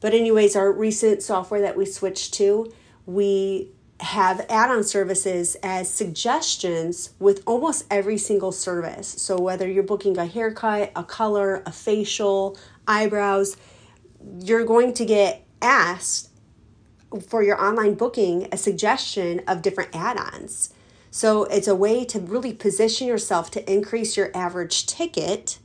But, 0.00 0.12
anyways, 0.12 0.56
our 0.56 0.72
recent 0.72 1.22
software 1.22 1.60
that 1.60 1.76
we 1.76 1.86
switched 1.86 2.34
to, 2.34 2.72
we 3.06 3.70
have 4.00 4.44
add 4.48 4.72
on 4.72 4.82
services 4.82 5.56
as 5.62 5.88
suggestions 5.88 7.10
with 7.20 7.44
almost 7.46 7.84
every 7.92 8.18
single 8.18 8.50
service. 8.50 9.06
So, 9.06 9.38
whether 9.40 9.70
you're 9.70 9.84
booking 9.84 10.18
a 10.18 10.26
haircut, 10.26 10.90
a 10.96 11.04
color, 11.04 11.62
a 11.64 11.70
facial, 11.70 12.58
eyebrows, 12.88 13.56
you're 14.40 14.64
going 14.64 14.94
to 14.94 15.04
get 15.04 15.46
asked 15.62 16.30
for 17.20 17.42
your 17.42 17.60
online 17.62 17.94
booking 17.94 18.48
a 18.52 18.56
suggestion 18.56 19.40
of 19.46 19.62
different 19.62 19.90
add 19.94 20.18
ons. 20.18 20.72
So, 21.10 21.44
it's 21.44 21.68
a 21.68 21.76
way 21.76 22.04
to 22.06 22.18
really 22.18 22.52
position 22.52 23.06
yourself 23.06 23.50
to 23.52 23.72
increase 23.72 24.16
your 24.16 24.30
average 24.34 24.86
ticket. 24.86 25.58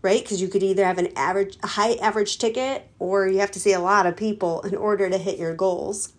Right, 0.00 0.22
because 0.22 0.40
you 0.40 0.46
could 0.46 0.62
either 0.62 0.84
have 0.84 0.98
an 0.98 1.08
average, 1.16 1.58
a 1.60 1.66
high 1.66 1.94
average 1.94 2.38
ticket, 2.38 2.88
or 3.00 3.26
you 3.26 3.40
have 3.40 3.50
to 3.50 3.58
see 3.58 3.72
a 3.72 3.80
lot 3.80 4.06
of 4.06 4.16
people 4.16 4.60
in 4.60 4.76
order 4.76 5.10
to 5.10 5.18
hit 5.18 5.40
your 5.40 5.54
goals 5.54 6.12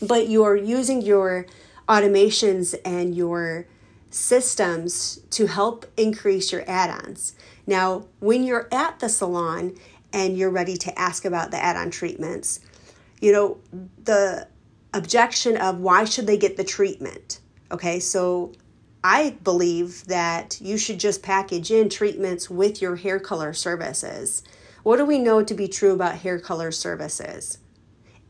but 0.00 0.28
you're 0.28 0.56
using 0.56 1.02
your 1.02 1.46
automations 1.88 2.74
and 2.84 3.14
your 3.14 3.66
systems 4.10 5.20
to 5.30 5.46
help 5.46 5.86
increase 5.96 6.52
your 6.52 6.64
add 6.66 6.90
ons. 6.90 7.34
Now, 7.66 8.06
when 8.20 8.44
you're 8.44 8.68
at 8.72 9.00
the 9.00 9.08
salon 9.08 9.74
and 10.12 10.36
you're 10.36 10.50
ready 10.50 10.76
to 10.78 10.98
ask 10.98 11.24
about 11.24 11.50
the 11.50 11.62
add 11.62 11.76
on 11.76 11.90
treatments, 11.90 12.60
you 13.20 13.32
know, 13.32 13.58
the 14.02 14.48
objection 14.92 15.56
of 15.56 15.80
why 15.80 16.04
should 16.04 16.26
they 16.26 16.36
get 16.36 16.56
the 16.56 16.64
treatment? 16.64 17.40
Okay, 17.70 18.00
so 18.00 18.52
I 19.02 19.36
believe 19.42 20.06
that 20.06 20.60
you 20.60 20.78
should 20.78 20.98
just 20.98 21.22
package 21.22 21.70
in 21.70 21.88
treatments 21.88 22.50
with 22.50 22.82
your 22.82 22.96
hair 22.96 23.18
color 23.18 23.52
services. 23.52 24.42
What 24.82 24.96
do 24.98 25.04
we 25.04 25.18
know 25.18 25.42
to 25.42 25.54
be 25.54 25.68
true 25.68 25.92
about 25.92 26.18
hair 26.18 26.38
color 26.38 26.70
services? 26.70 27.58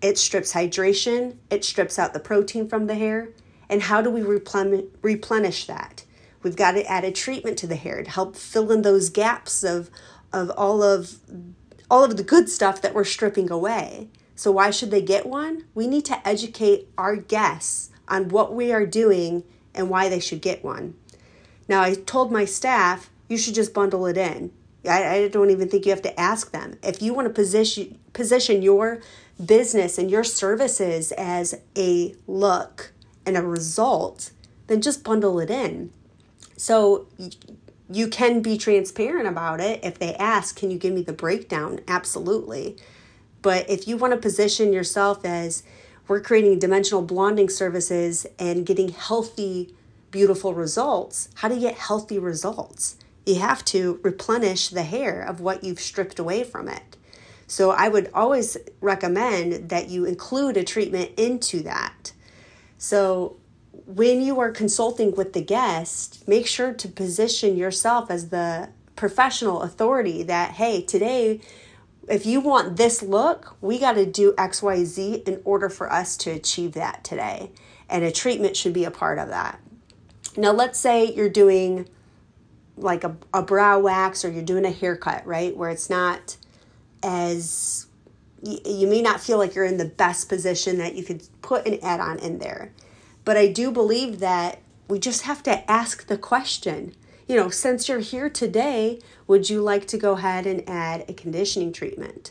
It 0.00 0.18
strips 0.18 0.52
hydration, 0.52 1.36
it 1.50 1.64
strips 1.64 1.98
out 1.98 2.12
the 2.12 2.20
protein 2.20 2.68
from 2.68 2.86
the 2.86 2.94
hair. 2.94 3.30
And 3.68 3.82
how 3.82 4.00
do 4.00 4.10
we 4.10 4.22
replenish 4.22 5.66
that? 5.66 6.04
We've 6.42 6.56
got 6.56 6.72
to 6.72 6.86
add 6.86 7.04
a 7.04 7.10
treatment 7.10 7.58
to 7.58 7.66
the 7.66 7.74
hair 7.74 8.02
to 8.02 8.10
help 8.10 8.36
fill 8.36 8.70
in 8.70 8.82
those 8.82 9.10
gaps 9.10 9.64
of, 9.64 9.90
of 10.32 10.50
all 10.50 10.82
of 10.82 11.18
all 11.90 12.04
of 12.04 12.16
the 12.16 12.22
good 12.22 12.48
stuff 12.48 12.82
that 12.82 12.94
we're 12.94 13.04
stripping 13.04 13.50
away. 13.50 14.08
So 14.36 14.52
why 14.52 14.70
should 14.70 14.90
they 14.90 15.02
get 15.02 15.26
one? 15.26 15.64
We 15.74 15.86
need 15.86 16.04
to 16.04 16.28
educate 16.28 16.88
our 16.96 17.16
guests 17.16 17.90
on 18.06 18.28
what 18.28 18.54
we 18.54 18.72
are 18.72 18.86
doing 18.86 19.42
and 19.74 19.90
why 19.90 20.08
they 20.08 20.20
should 20.20 20.42
get 20.42 20.62
one. 20.62 20.94
Now 21.68 21.82
I 21.82 21.94
told 21.94 22.30
my 22.30 22.44
staff 22.44 23.10
you 23.28 23.38
should 23.38 23.54
just 23.54 23.74
bundle 23.74 24.06
it 24.06 24.16
in. 24.16 24.52
I, 24.86 25.08
I 25.08 25.28
don't 25.28 25.50
even 25.50 25.68
think 25.68 25.84
you 25.84 25.90
have 25.90 26.02
to 26.02 26.20
ask 26.20 26.52
them. 26.52 26.78
If 26.82 27.02
you 27.02 27.12
want 27.12 27.26
to 27.26 27.34
position 27.34 27.98
position 28.12 28.62
your 28.62 29.02
business 29.44 29.98
and 29.98 30.10
your 30.10 30.24
services 30.24 31.12
as 31.12 31.54
a 31.76 32.14
look 32.26 32.92
and 33.24 33.36
a 33.36 33.42
result, 33.42 34.30
then 34.68 34.80
just 34.80 35.02
bundle 35.02 35.40
it 35.40 35.50
in. 35.50 35.90
So 36.56 37.06
you 37.90 38.08
can 38.08 38.42
be 38.42 38.56
transparent 38.58 39.26
about 39.26 39.60
it. 39.60 39.80
If 39.82 39.98
they 39.98 40.14
ask, 40.14 40.56
can 40.56 40.70
you 40.70 40.78
give 40.78 40.94
me 40.94 41.02
the 41.02 41.12
breakdown? 41.12 41.80
Absolutely. 41.88 42.76
But 43.46 43.70
if 43.70 43.86
you 43.86 43.96
want 43.96 44.12
to 44.12 44.16
position 44.16 44.72
yourself 44.72 45.24
as 45.24 45.62
we're 46.08 46.20
creating 46.20 46.58
dimensional 46.58 47.00
blonding 47.00 47.48
services 47.48 48.26
and 48.40 48.66
getting 48.66 48.88
healthy, 48.88 49.72
beautiful 50.10 50.52
results, 50.52 51.28
how 51.34 51.46
do 51.46 51.54
you 51.54 51.60
get 51.60 51.76
healthy 51.76 52.18
results? 52.18 52.96
You 53.24 53.36
have 53.36 53.64
to 53.66 54.00
replenish 54.02 54.70
the 54.70 54.82
hair 54.82 55.22
of 55.22 55.38
what 55.40 55.62
you've 55.62 55.78
stripped 55.78 56.18
away 56.18 56.42
from 56.42 56.66
it. 56.66 56.96
So 57.46 57.70
I 57.70 57.86
would 57.86 58.10
always 58.12 58.56
recommend 58.80 59.68
that 59.68 59.90
you 59.90 60.06
include 60.06 60.56
a 60.56 60.64
treatment 60.64 61.12
into 61.16 61.62
that. 61.62 62.10
So 62.78 63.36
when 63.86 64.22
you 64.22 64.40
are 64.40 64.50
consulting 64.50 65.14
with 65.14 65.34
the 65.34 65.40
guest, 65.40 66.26
make 66.26 66.48
sure 66.48 66.74
to 66.74 66.88
position 66.88 67.56
yourself 67.56 68.10
as 68.10 68.30
the 68.30 68.70
professional 68.96 69.62
authority 69.62 70.24
that, 70.24 70.50
hey, 70.52 70.82
today, 70.82 71.40
if 72.08 72.24
you 72.24 72.40
want 72.40 72.76
this 72.76 73.02
look, 73.02 73.56
we 73.60 73.78
got 73.78 73.92
to 73.92 74.06
do 74.06 74.32
XYZ 74.32 75.26
in 75.26 75.40
order 75.44 75.68
for 75.68 75.92
us 75.92 76.16
to 76.18 76.30
achieve 76.30 76.72
that 76.72 77.02
today. 77.04 77.50
And 77.88 78.04
a 78.04 78.12
treatment 78.12 78.56
should 78.56 78.72
be 78.72 78.84
a 78.84 78.90
part 78.90 79.18
of 79.18 79.28
that. 79.28 79.60
Now, 80.36 80.52
let's 80.52 80.78
say 80.78 81.12
you're 81.12 81.28
doing 81.28 81.88
like 82.76 83.04
a, 83.04 83.16
a 83.32 83.42
brow 83.42 83.78
wax 83.78 84.24
or 84.24 84.30
you're 84.30 84.42
doing 84.42 84.64
a 84.64 84.70
haircut, 84.70 85.26
right? 85.26 85.56
Where 85.56 85.70
it's 85.70 85.88
not 85.88 86.36
as, 87.02 87.86
you, 88.42 88.58
you 88.64 88.86
may 88.86 89.02
not 89.02 89.20
feel 89.20 89.38
like 89.38 89.54
you're 89.54 89.64
in 89.64 89.78
the 89.78 89.84
best 89.84 90.28
position 90.28 90.78
that 90.78 90.94
you 90.94 91.02
could 91.02 91.26
put 91.42 91.66
an 91.66 91.78
add 91.82 92.00
on 92.00 92.18
in 92.18 92.38
there. 92.38 92.72
But 93.24 93.36
I 93.36 93.48
do 93.48 93.70
believe 93.70 94.20
that 94.20 94.60
we 94.88 94.98
just 94.98 95.22
have 95.22 95.42
to 95.44 95.68
ask 95.70 96.06
the 96.06 96.18
question. 96.18 96.94
You 97.26 97.36
know, 97.36 97.50
since 97.50 97.88
you're 97.88 97.98
here 97.98 98.30
today, 98.30 99.00
would 99.26 99.50
you 99.50 99.60
like 99.60 99.86
to 99.88 99.98
go 99.98 100.12
ahead 100.12 100.46
and 100.46 100.62
add 100.68 101.04
a 101.08 101.12
conditioning 101.12 101.72
treatment? 101.72 102.30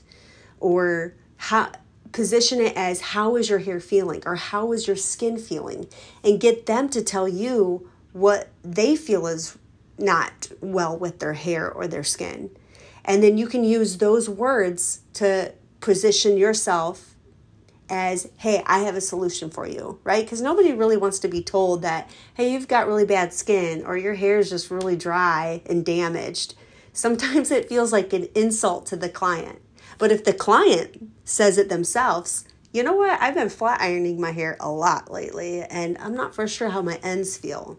Or 0.59 1.15
how 1.37 1.71
position 2.13 2.61
it 2.61 2.75
as 2.77 3.01
how 3.01 3.35
is 3.35 3.49
your 3.49 3.59
hair 3.59 3.81
feeling 3.81 4.23
or 4.25 4.35
how 4.35 4.71
is 4.71 4.87
your 4.87 4.95
skin 4.95 5.37
feeling 5.37 5.85
and 6.23 6.39
get 6.39 6.65
them 6.65 6.87
to 6.87 7.01
tell 7.01 7.27
you 7.27 7.89
what 8.13 8.47
they 8.63 8.95
feel 8.95 9.27
is 9.27 9.57
not 9.97 10.47
well 10.61 10.97
with 10.97 11.19
their 11.19 11.33
hair 11.33 11.69
or 11.69 11.87
their 11.87 12.05
skin. 12.05 12.49
And 13.03 13.21
then 13.21 13.37
you 13.37 13.47
can 13.47 13.65
use 13.65 13.97
those 13.97 14.29
words 14.29 15.01
to 15.15 15.53
position 15.81 16.37
yourself 16.37 17.14
as, 17.89 18.29
hey, 18.37 18.63
I 18.65 18.79
have 18.79 18.95
a 18.95 19.01
solution 19.01 19.49
for 19.49 19.67
you, 19.67 19.99
right? 20.03 20.25
Because 20.25 20.41
nobody 20.41 20.73
really 20.73 20.97
wants 20.97 21.19
to 21.19 21.27
be 21.27 21.43
told 21.43 21.81
that, 21.81 22.09
hey, 22.33 22.51
you've 22.51 22.67
got 22.67 22.87
really 22.87 23.05
bad 23.05 23.33
skin 23.33 23.85
or 23.85 23.97
your 23.97 24.15
hair 24.15 24.39
is 24.39 24.49
just 24.49 24.71
really 24.71 24.95
dry 24.95 25.61
and 25.65 25.85
damaged. 25.85 26.55
Sometimes 26.93 27.51
it 27.51 27.69
feels 27.69 27.91
like 27.91 28.13
an 28.13 28.27
insult 28.35 28.85
to 28.87 28.95
the 28.95 29.09
client. 29.09 29.61
But 29.97 30.11
if 30.11 30.23
the 30.23 30.33
client 30.33 31.11
says 31.23 31.57
it 31.57 31.69
themselves, 31.69 32.45
you 32.71 32.83
know 32.83 32.93
what? 32.93 33.21
I've 33.21 33.35
been 33.35 33.49
flat 33.49 33.79
ironing 33.79 34.19
my 34.19 34.31
hair 34.31 34.57
a 34.59 34.69
lot 34.69 35.11
lately 35.11 35.61
and 35.61 35.97
I'm 35.97 36.13
not 36.13 36.35
for 36.35 36.47
sure 36.47 36.69
how 36.69 36.81
my 36.81 36.99
ends 37.03 37.37
feel. 37.37 37.77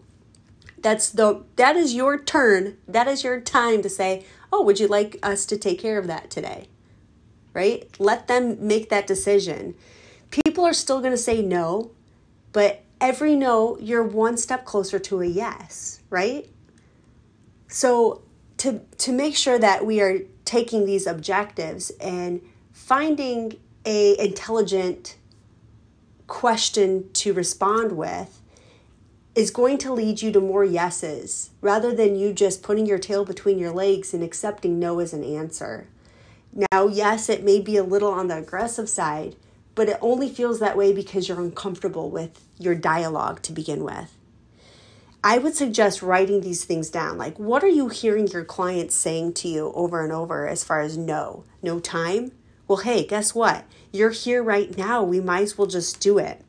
That's 0.79 1.09
the 1.09 1.43
that 1.55 1.75
is 1.75 1.93
your 1.93 2.19
turn. 2.19 2.77
That 2.87 3.07
is 3.07 3.23
your 3.23 3.39
time 3.41 3.81
to 3.81 3.89
say, 3.89 4.25
"Oh, 4.51 4.63
would 4.63 4.79
you 4.79 4.87
like 4.87 5.17
us 5.23 5.45
to 5.47 5.57
take 5.57 5.79
care 5.79 5.97
of 5.97 6.07
that 6.07 6.29
today?" 6.29 6.67
Right? 7.53 7.89
Let 7.99 8.27
them 8.27 8.57
make 8.65 8.89
that 8.89 9.07
decision. 9.07 9.75
People 10.31 10.65
are 10.65 10.73
still 10.73 10.99
going 10.99 11.11
to 11.11 11.17
say 11.17 11.41
no, 11.41 11.91
but 12.51 12.83
every 12.99 13.35
no, 13.35 13.77
you're 13.79 14.03
one 14.03 14.37
step 14.37 14.65
closer 14.65 14.99
to 14.99 15.21
a 15.21 15.25
yes, 15.25 16.01
right? 16.09 16.49
So 17.67 18.21
to 18.57 18.79
to 18.97 19.11
make 19.11 19.35
sure 19.35 19.59
that 19.59 19.85
we 19.85 20.01
are 20.01 20.19
taking 20.45 20.85
these 20.85 21.05
objectives 21.05 21.91
and 22.01 22.41
finding 22.71 23.57
a 23.85 24.17
intelligent 24.19 25.17
question 26.27 27.09
to 27.13 27.33
respond 27.33 27.93
with 27.93 28.41
is 29.35 29.51
going 29.51 29.77
to 29.77 29.93
lead 29.93 30.21
you 30.21 30.31
to 30.31 30.39
more 30.39 30.65
yeses 30.65 31.51
rather 31.61 31.93
than 31.93 32.15
you 32.15 32.33
just 32.33 32.63
putting 32.63 32.85
your 32.85 32.97
tail 32.97 33.23
between 33.23 33.59
your 33.59 33.71
legs 33.71 34.13
and 34.13 34.23
accepting 34.23 34.79
no 34.79 34.99
as 34.99 35.13
an 35.13 35.23
answer. 35.23 35.87
Now, 36.71 36.87
yes, 36.87 37.29
it 37.29 37.43
may 37.43 37.59
be 37.59 37.77
a 37.77 37.83
little 37.83 38.11
on 38.11 38.29
the 38.29 38.37
aggressive 38.37 38.89
side, 38.89 39.35
but 39.77 39.87
it 39.87 39.99
only 40.01 40.27
feels 40.27 40.59
that 40.59 40.75
way 40.75 40.91
because 40.91 41.29
you're 41.29 41.39
uncomfortable 41.39 42.09
with 42.09 42.43
your 42.57 42.73
dialogue 42.73 43.43
to 43.43 43.53
begin 43.53 43.83
with. 43.83 44.11
I 45.23 45.37
would 45.37 45.55
suggest 45.55 46.01
writing 46.01 46.41
these 46.41 46.65
things 46.65 46.89
down. 46.89 47.19
Like, 47.19 47.37
what 47.37 47.63
are 47.63 47.69
you 47.69 47.87
hearing 47.87 48.27
your 48.27 48.43
clients 48.43 48.95
saying 48.95 49.33
to 49.33 49.47
you 49.47 49.71
over 49.75 50.03
and 50.03 50.11
over 50.11 50.47
as 50.47 50.63
far 50.63 50.81
as 50.81 50.97
no? 50.97 51.43
No 51.61 51.79
time? 51.79 52.31
Well, 52.67 52.79
hey, 52.79 53.05
guess 53.05 53.35
what? 53.35 53.65
You're 53.91 54.09
here 54.09 54.41
right 54.41 54.75
now. 54.75 55.03
We 55.03 55.21
might 55.21 55.43
as 55.43 55.59
well 55.59 55.67
just 55.67 55.99
do 55.99 56.17
it 56.17 56.43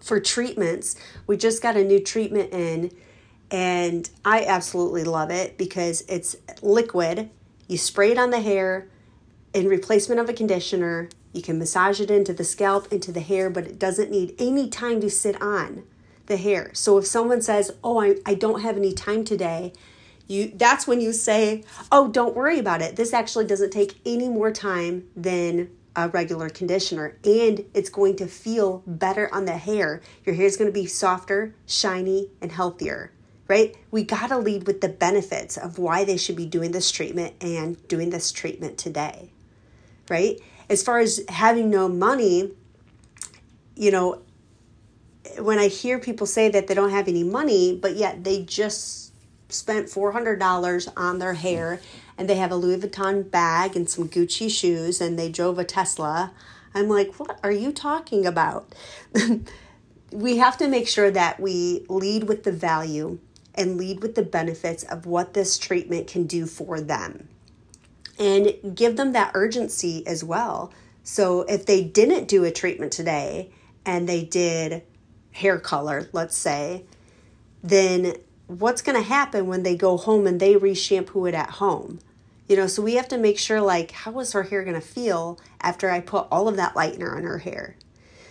for 0.00 0.20
treatments. 0.20 0.94
We 1.26 1.36
just 1.36 1.60
got 1.60 1.76
a 1.76 1.82
new 1.82 1.98
treatment 1.98 2.52
in, 2.52 2.92
and 3.50 4.08
I 4.24 4.44
absolutely 4.44 5.02
love 5.02 5.32
it 5.32 5.58
because 5.58 6.04
it's 6.08 6.36
liquid. 6.62 7.30
You 7.66 7.78
spray 7.78 8.12
it 8.12 8.18
on 8.18 8.30
the 8.30 8.40
hair 8.40 8.86
in 9.52 9.66
replacement 9.66 10.20
of 10.20 10.28
a 10.28 10.32
conditioner. 10.32 11.08
You 11.34 11.42
can 11.42 11.58
massage 11.58 12.00
it 12.00 12.10
into 12.10 12.32
the 12.32 12.44
scalp, 12.44 12.90
into 12.90 13.12
the 13.12 13.20
hair, 13.20 13.50
but 13.50 13.66
it 13.66 13.78
doesn't 13.78 14.10
need 14.10 14.34
any 14.38 14.70
time 14.70 15.02
to 15.02 15.10
sit 15.10 15.40
on 15.42 15.82
the 16.26 16.38
hair. 16.38 16.70
So 16.72 16.96
if 16.96 17.06
someone 17.06 17.42
says, 17.42 17.72
"Oh, 17.84 18.00
I, 18.00 18.16
I 18.24 18.34
don't 18.34 18.62
have 18.62 18.78
any 18.78 18.94
time 18.94 19.24
today," 19.24 19.72
you 20.26 20.52
that's 20.54 20.86
when 20.86 21.02
you 21.02 21.12
say, 21.12 21.64
"Oh, 21.92 22.08
don't 22.08 22.34
worry 22.34 22.58
about 22.58 22.80
it. 22.80 22.96
This 22.96 23.12
actually 23.12 23.46
doesn't 23.46 23.72
take 23.72 24.00
any 24.06 24.28
more 24.30 24.52
time 24.52 25.08
than 25.14 25.68
a 25.96 26.08
regular 26.08 26.48
conditioner 26.48 27.16
and 27.24 27.64
it's 27.72 27.88
going 27.88 28.16
to 28.16 28.26
feel 28.26 28.82
better 28.86 29.32
on 29.32 29.44
the 29.44 29.56
hair. 29.56 30.00
Your 30.24 30.34
hair 30.34 30.46
is 30.46 30.56
going 30.56 30.68
to 30.68 30.72
be 30.72 30.86
softer, 30.86 31.54
shiny, 31.66 32.30
and 32.40 32.50
healthier, 32.50 33.12
right? 33.48 33.76
We 33.90 34.02
got 34.02 34.28
to 34.28 34.38
lead 34.38 34.66
with 34.66 34.80
the 34.80 34.88
benefits 34.88 35.56
of 35.56 35.78
why 35.78 36.04
they 36.04 36.16
should 36.16 36.36
be 36.36 36.46
doing 36.46 36.72
this 36.72 36.90
treatment 36.90 37.34
and 37.40 37.86
doing 37.88 38.10
this 38.10 38.32
treatment 38.32 38.76
today, 38.76 39.30
right? 40.08 40.40
As 40.68 40.82
far 40.82 40.98
as 40.98 41.24
having 41.28 41.70
no 41.70 41.88
money, 41.88 42.52
you 43.76 43.90
know, 43.90 44.22
when 45.38 45.58
I 45.58 45.68
hear 45.68 45.98
people 45.98 46.26
say 46.26 46.48
that 46.50 46.66
they 46.66 46.74
don't 46.74 46.90
have 46.90 47.08
any 47.08 47.24
money, 47.24 47.76
but 47.80 47.96
yet 47.96 48.24
they 48.24 48.42
just 48.42 49.12
spent 49.48 49.86
$400 49.86 50.92
on 50.96 51.18
their 51.18 51.34
hair 51.34 51.80
and 52.16 52.28
they 52.28 52.36
have 52.36 52.50
a 52.50 52.56
Louis 52.56 52.78
Vuitton 52.78 53.30
bag 53.30 53.76
and 53.76 53.88
some 53.88 54.08
Gucci 54.08 54.50
shoes 54.50 55.00
and 55.00 55.18
they 55.18 55.30
drove 55.30 55.58
a 55.58 55.64
Tesla. 55.64 56.32
I'm 56.74 56.88
like, 56.88 57.14
what 57.14 57.38
are 57.42 57.52
you 57.52 57.72
talking 57.72 58.26
about? 58.26 58.74
we 60.12 60.38
have 60.38 60.56
to 60.58 60.68
make 60.68 60.88
sure 60.88 61.10
that 61.10 61.40
we 61.40 61.84
lead 61.88 62.24
with 62.24 62.44
the 62.44 62.52
value 62.52 63.18
and 63.54 63.76
lead 63.76 64.02
with 64.02 64.14
the 64.14 64.22
benefits 64.22 64.82
of 64.84 65.06
what 65.06 65.34
this 65.34 65.58
treatment 65.58 66.06
can 66.06 66.26
do 66.26 66.46
for 66.46 66.80
them 66.80 67.28
and 68.18 68.74
give 68.74 68.96
them 68.96 69.12
that 69.12 69.32
urgency 69.34 70.06
as 70.06 70.22
well. 70.22 70.72
So 71.02 71.42
if 71.42 71.66
they 71.66 71.84
didn't 71.84 72.28
do 72.28 72.44
a 72.44 72.50
treatment 72.50 72.92
today 72.92 73.50
and 73.84 74.08
they 74.08 74.24
did 74.24 74.82
hair 75.32 75.58
color, 75.58 76.08
let's 76.12 76.36
say, 76.36 76.84
then 77.62 78.14
what's 78.46 78.82
going 78.82 78.96
to 78.96 79.08
happen 79.08 79.46
when 79.46 79.62
they 79.62 79.76
go 79.76 79.96
home 79.96 80.26
and 80.26 80.40
they 80.40 80.54
reshampoo 80.54 81.28
it 81.28 81.34
at 81.34 81.50
home? 81.50 81.98
You 82.48 82.56
know, 82.56 82.66
so 82.66 82.82
we 82.82 82.94
have 82.94 83.08
to 83.08 83.18
make 83.18 83.38
sure 83.38 83.60
like 83.60 83.90
how 83.90 84.18
is 84.20 84.32
her 84.32 84.44
hair 84.44 84.64
going 84.64 84.74
to 84.74 84.86
feel 84.86 85.38
after 85.60 85.90
I 85.90 86.00
put 86.00 86.28
all 86.30 86.48
of 86.48 86.56
that 86.56 86.74
lightener 86.74 87.16
on 87.16 87.22
her 87.24 87.38
hair. 87.38 87.76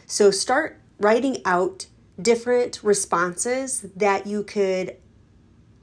So 0.05 0.31
start 0.31 0.79
writing 0.99 1.37
out 1.45 1.87
different 2.21 2.79
responses 2.83 3.81
that 3.95 4.27
you 4.27 4.43
could 4.43 4.97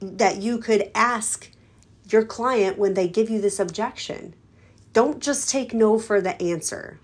that 0.01 0.37
you 0.37 0.57
could 0.57 0.89
ask 0.95 1.51
your 2.11 2.25
client 2.25 2.77
when 2.77 2.93
they 2.93 3.07
give 3.07 3.29
you 3.29 3.41
this 3.41 3.59
objection. 3.59 4.33
Don't 4.93 5.21
just 5.21 5.49
take 5.49 5.73
no 5.73 5.99
for 5.99 6.21
the 6.21 6.41
answer. 6.41 6.99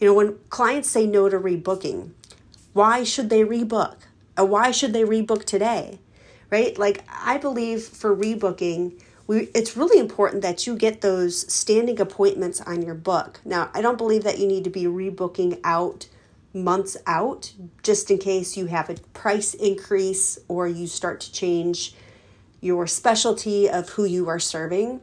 You 0.00 0.08
know, 0.08 0.14
when 0.14 0.38
clients 0.48 0.88
say 0.88 1.06
no 1.06 1.28
to 1.28 1.38
rebooking, 1.38 2.10
why 2.72 3.04
should 3.04 3.30
they 3.30 3.44
rebook? 3.44 3.96
Or 4.36 4.44
why 4.44 4.70
should 4.70 4.92
they 4.92 5.02
rebook 5.02 5.44
today? 5.44 5.98
right? 6.50 6.78
Like 6.78 7.04
I 7.08 7.38
believe 7.38 7.82
for 7.82 8.14
rebooking, 8.14 9.00
we 9.26 9.50
it's 9.54 9.76
really 9.76 9.98
important 9.98 10.42
that 10.42 10.66
you 10.66 10.76
get 10.76 11.00
those 11.00 11.52
standing 11.52 12.00
appointments 12.00 12.60
on 12.60 12.82
your 12.82 12.94
book. 12.94 13.40
Now, 13.44 13.70
I 13.74 13.82
don't 13.82 13.98
believe 13.98 14.24
that 14.24 14.38
you 14.38 14.46
need 14.46 14.64
to 14.64 14.70
be 14.70 14.84
rebooking 14.84 15.60
out 15.64 16.08
months 16.54 16.96
out 17.06 17.52
just 17.82 18.10
in 18.10 18.18
case 18.18 18.56
you 18.56 18.66
have 18.66 18.88
a 18.88 18.94
price 19.12 19.54
increase 19.54 20.38
or 20.48 20.66
you 20.66 20.86
start 20.86 21.20
to 21.20 21.32
change 21.32 21.94
your 22.60 22.86
specialty 22.86 23.68
of 23.68 23.90
who 23.90 24.04
you 24.04 24.28
are 24.28 24.38
serving. 24.38 25.00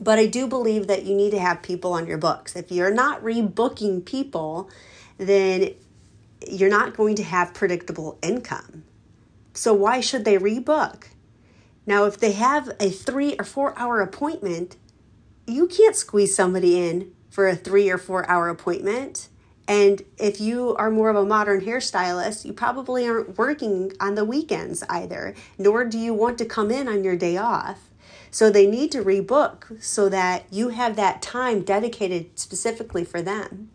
But 0.00 0.18
I 0.18 0.26
do 0.26 0.46
believe 0.46 0.86
that 0.86 1.04
you 1.04 1.14
need 1.14 1.30
to 1.30 1.38
have 1.38 1.62
people 1.62 1.92
on 1.92 2.06
your 2.06 2.18
books. 2.18 2.56
If 2.56 2.70
you're 2.70 2.94
not 2.94 3.22
rebooking 3.22 4.04
people, 4.04 4.70
then 5.18 5.74
you're 6.48 6.70
not 6.70 6.96
going 6.96 7.16
to 7.16 7.22
have 7.22 7.52
predictable 7.52 8.18
income. 8.22 8.84
So 9.52 9.74
why 9.74 10.00
should 10.00 10.24
they 10.24 10.38
rebook? 10.38 11.08
Now, 11.86 12.04
if 12.04 12.18
they 12.18 12.32
have 12.32 12.70
a 12.78 12.88
three 12.90 13.34
or 13.38 13.44
four 13.44 13.78
hour 13.78 14.00
appointment, 14.00 14.76
you 15.46 15.66
can't 15.66 15.96
squeeze 15.96 16.34
somebody 16.34 16.78
in 16.88 17.12
for 17.30 17.48
a 17.48 17.56
three 17.56 17.90
or 17.90 17.98
four 17.98 18.28
hour 18.28 18.48
appointment. 18.48 19.28
And 19.70 20.02
if 20.18 20.40
you 20.40 20.74
are 20.80 20.90
more 20.90 21.10
of 21.10 21.16
a 21.16 21.24
modern 21.24 21.60
hairstylist, 21.60 22.44
you 22.44 22.52
probably 22.52 23.08
aren't 23.08 23.38
working 23.38 23.92
on 24.00 24.16
the 24.16 24.24
weekends 24.24 24.82
either, 24.88 25.32
nor 25.58 25.84
do 25.84 25.96
you 25.96 26.12
want 26.12 26.38
to 26.38 26.44
come 26.44 26.72
in 26.72 26.88
on 26.88 27.04
your 27.04 27.14
day 27.14 27.36
off. 27.36 27.88
So 28.32 28.50
they 28.50 28.66
need 28.66 28.90
to 28.90 29.04
rebook 29.04 29.80
so 29.80 30.08
that 30.08 30.46
you 30.50 30.70
have 30.70 30.96
that 30.96 31.22
time 31.22 31.62
dedicated 31.62 32.36
specifically 32.36 33.04
for 33.04 33.22
them. 33.22 33.70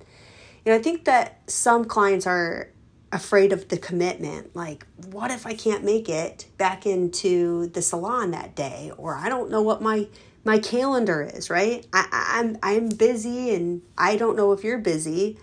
You 0.65 0.73
know, 0.73 0.77
I 0.77 0.81
think 0.81 1.05
that 1.05 1.39
some 1.47 1.85
clients 1.85 2.27
are 2.27 2.71
afraid 3.13 3.53
of 3.53 3.69
the 3.69 3.77
commitment. 3.77 4.53
Like, 4.53 4.85
what 5.11 5.31
if 5.31 5.47
I 5.47 5.53
can't 5.53 5.85
make 5.85 6.09
it 6.09 6.47
back 6.57 6.85
into 6.85 7.67
the 7.67 7.81
salon 7.81 8.31
that 8.31 8.53
day? 8.53 8.91
Or 8.97 9.15
I 9.15 9.29
don't 9.29 9.49
know 9.49 9.61
what 9.61 9.81
my 9.81 10.09
my 10.43 10.59
calendar 10.59 11.21
is, 11.21 11.49
right? 11.49 11.87
I, 11.93 12.07
I'm 12.11 12.57
I'm 12.61 12.89
busy 12.89 13.55
and 13.55 13.81
I 13.97 14.17
don't 14.17 14.35
know 14.35 14.51
if 14.51 14.61
you're 14.61 14.77
busy. 14.77 15.37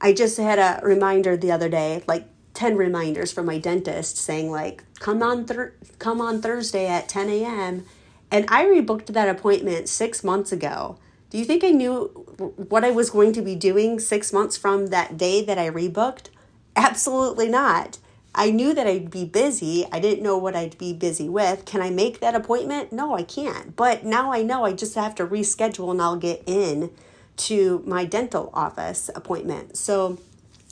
I 0.00 0.12
just 0.12 0.36
had 0.38 0.58
a 0.58 0.84
reminder 0.84 1.36
the 1.36 1.50
other 1.52 1.68
day, 1.68 2.02
like 2.06 2.26
10 2.54 2.76
reminders 2.76 3.32
from 3.32 3.46
my 3.46 3.58
dentist 3.58 4.16
saying 4.16 4.50
like 4.50 4.82
come 4.98 5.22
on 5.22 5.44
thir- 5.44 5.74
come 5.98 6.20
on 6.20 6.42
Thursday 6.42 6.86
at 6.86 7.08
10 7.08 7.28
a.m. 7.30 7.84
and 8.30 8.46
I 8.48 8.64
rebooked 8.64 9.06
that 9.06 9.28
appointment 9.28 9.88
6 9.88 10.24
months 10.24 10.50
ago. 10.52 10.98
Do 11.30 11.38
you 11.38 11.44
think 11.44 11.62
I 11.62 11.70
knew 11.70 12.06
what 12.68 12.84
I 12.84 12.90
was 12.90 13.10
going 13.10 13.32
to 13.34 13.42
be 13.42 13.54
doing 13.54 13.98
6 14.00 14.32
months 14.32 14.56
from 14.56 14.88
that 14.88 15.16
day 15.16 15.44
that 15.44 15.58
I 15.58 15.70
rebooked? 15.70 16.30
Absolutely 16.74 17.48
not. 17.48 17.98
I 18.34 18.50
knew 18.50 18.72
that 18.74 18.86
I'd 18.86 19.10
be 19.10 19.24
busy. 19.24 19.84
I 19.90 19.98
didn't 19.98 20.22
know 20.22 20.38
what 20.38 20.54
I'd 20.54 20.78
be 20.78 20.92
busy 20.92 21.28
with. 21.28 21.64
Can 21.64 21.82
I 21.82 21.90
make 21.90 22.20
that 22.20 22.34
appointment? 22.34 22.92
No, 22.92 23.14
I 23.14 23.24
can't. 23.24 23.74
But 23.74 24.04
now 24.04 24.32
I 24.32 24.42
know 24.42 24.64
I 24.64 24.72
just 24.72 24.94
have 24.94 25.14
to 25.16 25.26
reschedule 25.26 25.90
and 25.90 26.00
I'll 26.00 26.16
get 26.16 26.42
in 26.46 26.90
to 27.38 27.82
my 27.86 28.04
dental 28.04 28.50
office 28.52 29.10
appointment. 29.14 29.76
So 29.76 30.18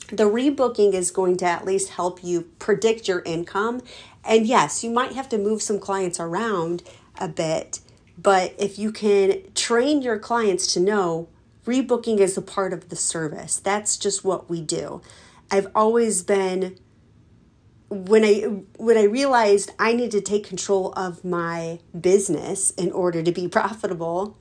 the 0.09 0.23
rebooking 0.23 0.93
is 0.93 1.11
going 1.11 1.37
to 1.37 1.45
at 1.45 1.65
least 1.65 1.89
help 1.89 2.23
you 2.23 2.43
predict 2.59 3.07
your 3.07 3.21
income. 3.25 3.81
And 4.23 4.45
yes, 4.45 4.83
you 4.83 4.89
might 4.89 5.13
have 5.13 5.29
to 5.29 5.37
move 5.37 5.61
some 5.61 5.79
clients 5.79 6.19
around 6.19 6.83
a 7.17 7.27
bit, 7.27 7.79
but 8.17 8.53
if 8.57 8.79
you 8.79 8.91
can 8.91 9.41
train 9.53 10.01
your 10.01 10.19
clients 10.19 10.71
to 10.73 10.79
know 10.79 11.27
rebooking 11.65 12.19
is 12.19 12.37
a 12.37 12.41
part 12.41 12.73
of 12.73 12.89
the 12.89 12.95
service, 12.95 13.57
that's 13.57 13.97
just 13.97 14.23
what 14.23 14.49
we 14.49 14.61
do. 14.61 15.01
I've 15.51 15.67
always 15.75 16.23
been 16.23 16.77
when 17.89 18.25
I 18.25 18.41
when 18.77 18.97
I 18.97 19.03
realized 19.03 19.71
I 19.79 19.93
need 19.93 20.11
to 20.11 20.21
take 20.21 20.45
control 20.45 20.91
of 20.93 21.23
my 21.23 21.79
business 21.99 22.71
in 22.71 22.91
order 22.91 23.23
to 23.23 23.31
be 23.31 23.47
profitable, 23.59 24.37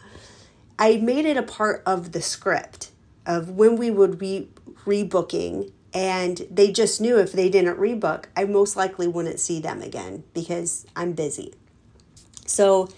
I 0.79 0.97
made 0.97 1.25
it 1.25 1.37
a 1.37 1.43
part 1.43 1.83
of 1.87 2.13
the 2.13 2.21
script 2.21 2.91
of 3.25 3.51
when 3.51 3.77
we 3.77 3.91
would 3.91 4.19
be 4.19 4.51
rebooking 4.85 5.73
and 5.93 6.47
they 6.51 6.71
just 6.71 7.01
knew 7.01 7.19
if 7.19 7.33
they 7.33 7.49
didn't 7.49 7.79
rebook, 7.79 8.27
I 8.37 8.45
most 8.45 8.77
likely 8.77 9.09
wouldn't 9.09 9.41
see 9.41 9.61
them 9.61 9.81
again 9.81 10.25
because 10.35 10.87
I'm 10.95 11.13
busy. 11.13 11.55
So 12.45 12.89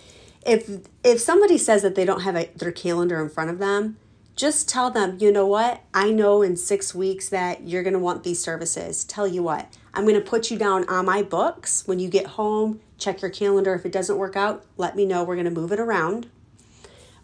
if 0.45 0.81
if 1.05 1.21
somebody 1.21 1.59
says 1.59 1.83
that 1.83 1.95
they 1.95 2.05
don't 2.05 2.23
have 2.23 2.35
a, 2.35 2.51
their 2.57 2.73
calendar 2.73 3.23
in 3.23 3.29
front 3.29 3.51
of 3.51 3.59
them, 3.61 3.99
just 4.35 4.69
tell 4.69 4.91
them, 4.91 5.17
you 5.21 5.31
know 5.31 5.47
what? 5.47 5.83
I 5.95 6.11
know 6.11 6.43
in 6.43 6.57
6 6.57 6.95
weeks 6.95 7.29
that 7.29 7.69
you're 7.69 7.83
going 7.85 7.93
to 7.93 7.99
want 8.01 8.25
these 8.25 8.41
services. 8.41 9.05
Tell 9.05 9.29
you 9.29 9.43
what, 9.45 9.77
I'm 9.95 10.05
going 10.05 10.15
to 10.15 10.21
put 10.21 10.51
you 10.51 10.59
down 10.59 10.89
on 10.89 11.07
my 11.07 11.23
books 11.23 11.87
when 11.87 12.01
you 12.01 12.09
get 12.09 12.27
home. 12.27 12.81
Check 12.99 13.23
your 13.23 13.31
calendar. 13.31 13.75
If 13.75 13.87
it 13.87 13.93
doesn't 13.93 14.17
work 14.17 14.35
out, 14.35 14.65
let 14.77 14.97
me 14.97 15.07
know. 15.07 15.23
We're 15.23 15.37
going 15.37 15.45
to 15.45 15.53
move 15.53 15.71
it 15.71 15.79
around 15.79 16.29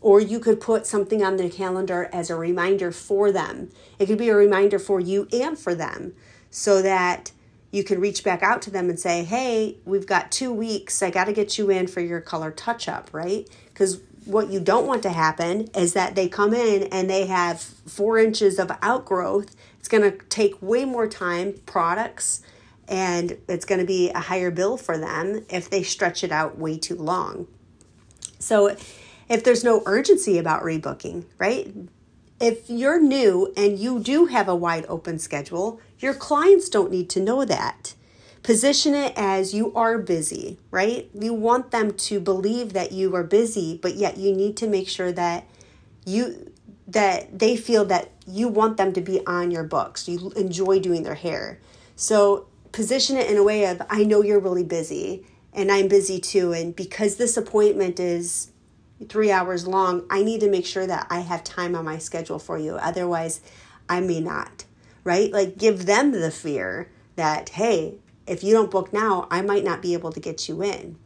or 0.04 0.20
you 0.20 0.38
could 0.38 0.60
put 0.60 0.86
something 0.86 1.24
on 1.24 1.38
the 1.38 1.48
calendar 1.48 2.10
as 2.12 2.28
a 2.28 2.36
reminder 2.36 2.92
for 2.92 3.32
them. 3.32 3.70
It 3.98 4.04
could 4.04 4.18
be 4.18 4.28
a 4.28 4.36
reminder 4.36 4.78
for 4.78 5.00
you 5.00 5.26
and 5.32 5.58
for 5.58 5.74
them 5.74 6.12
so 6.50 6.82
that 6.82 7.32
you 7.70 7.82
can 7.82 7.98
reach 7.98 8.22
back 8.22 8.42
out 8.42 8.60
to 8.62 8.70
them 8.70 8.90
and 8.90 9.00
say, 9.00 9.24
hey, 9.24 9.78
we've 9.86 10.06
got 10.06 10.30
two 10.30 10.52
weeks. 10.52 11.02
I 11.02 11.08
got 11.08 11.24
to 11.24 11.32
get 11.32 11.56
you 11.56 11.70
in 11.70 11.86
for 11.86 12.02
your 12.02 12.20
color 12.20 12.50
touch 12.50 12.86
up, 12.86 13.14
right? 13.14 13.48
Because 13.68 14.02
what 14.26 14.50
you 14.50 14.60
don't 14.60 14.86
want 14.86 15.02
to 15.04 15.10
happen 15.10 15.70
is 15.74 15.94
that 15.94 16.14
they 16.14 16.28
come 16.28 16.52
in 16.52 16.82
and 16.92 17.08
they 17.08 17.24
have 17.24 17.62
four 17.62 18.18
inches 18.18 18.58
of 18.58 18.70
outgrowth. 18.82 19.56
It's 19.78 19.88
going 19.88 20.02
to 20.02 20.18
take 20.26 20.60
way 20.60 20.84
more 20.84 21.08
time, 21.08 21.54
products, 21.64 22.42
and 22.88 23.38
it's 23.48 23.64
going 23.64 23.80
to 23.80 23.86
be 23.86 24.10
a 24.10 24.20
higher 24.20 24.50
bill 24.50 24.76
for 24.76 24.98
them 24.98 25.46
if 25.48 25.70
they 25.70 25.82
stretch 25.82 26.22
it 26.22 26.30
out 26.30 26.58
way 26.58 26.76
too 26.76 26.96
long. 26.96 27.46
So, 28.38 28.76
if 29.28 29.44
there's 29.44 29.64
no 29.64 29.82
urgency 29.86 30.38
about 30.38 30.62
rebooking, 30.62 31.24
right? 31.38 31.72
If 32.40 32.68
you're 32.68 33.00
new 33.00 33.52
and 33.56 33.78
you 33.78 34.00
do 34.00 34.26
have 34.26 34.48
a 34.48 34.56
wide 34.56 34.86
open 34.88 35.18
schedule, 35.18 35.80
your 35.98 36.14
clients 36.14 36.68
don't 36.68 36.90
need 36.90 37.08
to 37.10 37.20
know 37.20 37.44
that. 37.44 37.94
Position 38.42 38.94
it 38.94 39.14
as 39.16 39.54
you 39.54 39.72
are 39.74 39.96
busy, 39.98 40.58
right? 40.70 41.08
You 41.18 41.32
want 41.32 41.70
them 41.70 41.94
to 41.94 42.20
believe 42.20 42.74
that 42.74 42.92
you 42.92 43.14
are 43.14 43.22
busy, 43.22 43.78
but 43.80 43.94
yet 43.94 44.18
you 44.18 44.34
need 44.34 44.56
to 44.58 44.66
make 44.66 44.88
sure 44.88 45.12
that 45.12 45.46
you 46.04 46.52
that 46.86 47.38
they 47.38 47.56
feel 47.56 47.86
that 47.86 48.10
you 48.26 48.46
want 48.48 48.76
them 48.76 48.92
to 48.92 49.00
be 49.00 49.24
on 49.26 49.50
your 49.50 49.64
books. 49.64 50.06
You 50.06 50.30
enjoy 50.36 50.80
doing 50.80 51.02
their 51.02 51.14
hair. 51.14 51.58
So 51.96 52.46
position 52.72 53.16
it 53.16 53.30
in 53.30 53.36
a 53.36 53.42
way 53.42 53.64
of 53.64 53.80
I 53.88 54.04
know 54.04 54.22
you're 54.22 54.40
really 54.40 54.64
busy 54.64 55.24
and 55.52 55.70
I'm 55.70 55.88
busy 55.88 56.20
too 56.20 56.52
and 56.52 56.74
because 56.74 57.16
this 57.16 57.36
appointment 57.36 57.98
is 58.00 58.50
three 59.08 59.30
hours 59.30 59.66
long, 59.66 60.06
I 60.10 60.22
need 60.22 60.40
to 60.40 60.50
make 60.50 60.66
sure 60.66 60.86
that 60.86 61.06
I 61.10 61.20
have 61.20 61.44
time 61.44 61.74
on 61.74 61.84
my 61.84 61.98
schedule 61.98 62.38
for 62.38 62.58
you. 62.58 62.74
Otherwise, 62.76 63.40
I 63.88 64.00
may 64.00 64.20
not, 64.20 64.64
right? 65.02 65.32
Like, 65.32 65.58
give 65.58 65.86
them 65.86 66.12
the 66.12 66.30
fear 66.30 66.90
that, 67.16 67.50
hey, 67.50 67.96
if 68.26 68.42
you 68.42 68.52
don't 68.52 68.70
book 68.70 68.92
now, 68.92 69.26
I 69.30 69.42
might 69.42 69.64
not 69.64 69.82
be 69.82 69.92
able 69.94 70.12
to 70.12 70.20
get 70.20 70.48
you 70.48 70.62
in. 70.62 70.96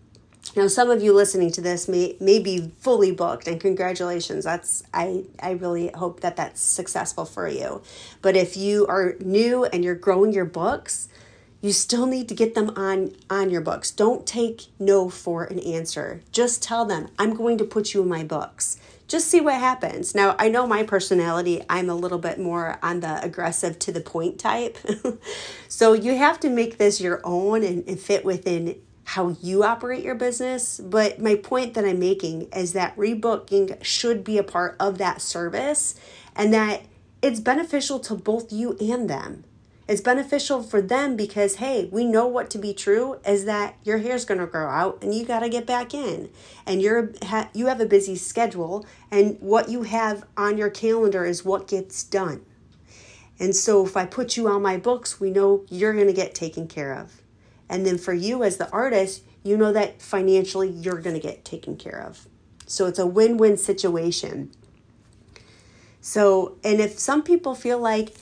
Now, 0.57 0.67
some 0.67 0.91
of 0.91 1.03
you 1.03 1.13
listening 1.13 1.53
to 1.53 1.61
this 1.61 1.89
may, 1.89 2.17
may 2.21 2.39
be 2.39 2.73
fully 2.79 3.13
booked, 3.13 3.47
and 3.47 3.61
congratulations. 3.61 4.45
That's 4.45 4.83
I 4.95 5.25
I 5.41 5.53
really 5.53 5.91
hope 5.95 6.21
that 6.21 6.37
that's 6.37 6.61
successful 6.61 7.25
for 7.25 7.49
you. 7.49 7.83
But 8.23 8.35
if 8.35 8.57
you 8.57 8.87
are 8.87 9.17
new 9.21 9.65
and 9.67 9.85
you're 9.85 9.95
growing 9.95 10.33
your 10.33 10.47
books, 10.47 11.09
you 11.61 11.73
still 11.73 12.07
need 12.07 12.29
to 12.29 12.35
get 12.35 12.55
them 12.55 12.71
on 12.77 13.13
on 13.29 13.51
your 13.51 13.61
books. 13.61 13.91
Don't 13.91 14.27
take 14.27 14.67
no 14.79 15.09
for 15.09 15.45
an 15.45 15.59
answer. 15.59 16.23
Just 16.33 16.63
tell 16.63 16.85
them 16.85 17.09
i'm 17.19 17.35
going 17.35 17.59
to 17.59 17.65
put 17.65 17.95
you 17.95 18.03
in 18.03 18.09
my 18.09 18.25
books. 18.25 18.79
Just 19.09 19.29
see 19.29 19.41
what 19.41 19.55
happens. 19.55 20.15
Now 20.15 20.37
i 20.39 20.49
know 20.49 20.67
my 20.67 20.83
personality 20.83 21.65
i'm 21.69 21.91
a 21.91 21.95
little 21.95 22.19
bit 22.19 22.39
more 22.39 22.79
on 22.83 23.01
the 23.01 23.23
aggressive 23.23 23.79
to 23.81 23.93
the 23.93 24.01
point 24.01 24.39
type. 24.39 24.79
So 25.71 25.93
you 25.93 26.17
have 26.17 26.41
to 26.41 26.49
make 26.49 26.79
this 26.79 27.01
your 27.01 27.21
own 27.23 27.63
and, 27.63 27.87
and 27.87 28.01
fit 28.01 28.25
within 28.25 28.81
how 29.05 29.37
you 29.41 29.63
operate 29.63 30.03
your 30.03 30.17
business. 30.17 30.81
But 30.81 31.21
my 31.21 31.35
point 31.37 31.75
that 31.75 31.85
i'm 31.85 31.99
making 31.99 32.43
is 32.51 32.73
that 32.73 32.97
rebooking 32.97 33.83
should 33.83 34.25
be 34.25 34.39
a 34.39 34.43
part 34.43 34.77
of 34.81 34.99
that 34.99 35.21
service 35.21 35.95
and 36.35 36.53
that 36.53 36.83
it's 37.23 37.41
beneficial 37.41 37.99
to 38.01 38.15
both 38.15 38.53
you 38.53 38.77
and 38.81 39.11
them 39.11 39.45
it's 39.89 40.03
beneficial 40.03 40.63
for 40.63 40.83
them 40.83 41.17
because, 41.17 41.57
hey, 41.57 41.89
we 41.91 42.05
know 42.05 42.27
what 42.27 42.51
to 42.51 42.59
be 42.59 42.75
true 42.75 43.19
is 43.27 43.47
that 43.47 43.77
your 43.83 43.99
hair's 43.99 44.27
going 44.27 44.39
to 44.39 44.47
grow 44.47 44.69
out 44.69 45.03
and 45.03 45.15
you 45.15 45.25
got 45.25 45.41
to 45.41 45.49
get 45.49 45.67
back 45.67 45.95
in. 45.95 46.29
And 46.67 46.83
you're 46.83 47.13
ha- 47.23 47.49
you 47.55 47.67
have 47.69 47.81
a 47.81 47.87
busy 47.87 48.15
schedule 48.15 48.85
and 49.11 49.39
what 49.41 49.71
you 49.71 49.85
have 49.85 50.27
on 50.37 50.59
your 50.59 50.69
calendar 50.69 51.25
is 51.25 51.43
what 51.43 51.67
gets 51.67 52.05
done. 52.05 52.45
And 53.41 53.57
so 53.57 53.87
if 53.87 53.97
I 53.97 54.05
put 54.05 54.37
you 54.37 54.47
on 54.49 54.61
my 54.61 54.77
books, 54.77 55.19
we 55.19 55.31
know 55.31 55.65
you're 55.71 55.95
going 55.95 56.07
to 56.07 56.13
get 56.13 56.35
taken 56.35 56.69
care 56.69 56.93
of. 56.93 57.23
And 57.71 57.87
then 57.87 57.97
for 57.97 58.13
you 58.13 58.45
as 58.45 58.59
the 58.59 58.71
artist, 58.71 59.23
you 59.43 59.57
know 59.57 59.73
that 59.73 60.03
financially 60.03 60.69
you're 60.69 61.01
going 61.01 61.15
to 61.15 61.23
get 61.23 61.47
taken 61.47 61.77
care 61.77 62.03
of. 62.03 62.27
So 62.67 62.85
it's 62.87 62.99
a 62.99 63.07
win-win 63.07 63.57
situation. 63.57 64.51
So, 66.03 66.59
and 66.63 66.79
if 66.79 66.99
some 66.99 67.23
people 67.23 67.55
feel 67.55 67.79
like 67.79 68.15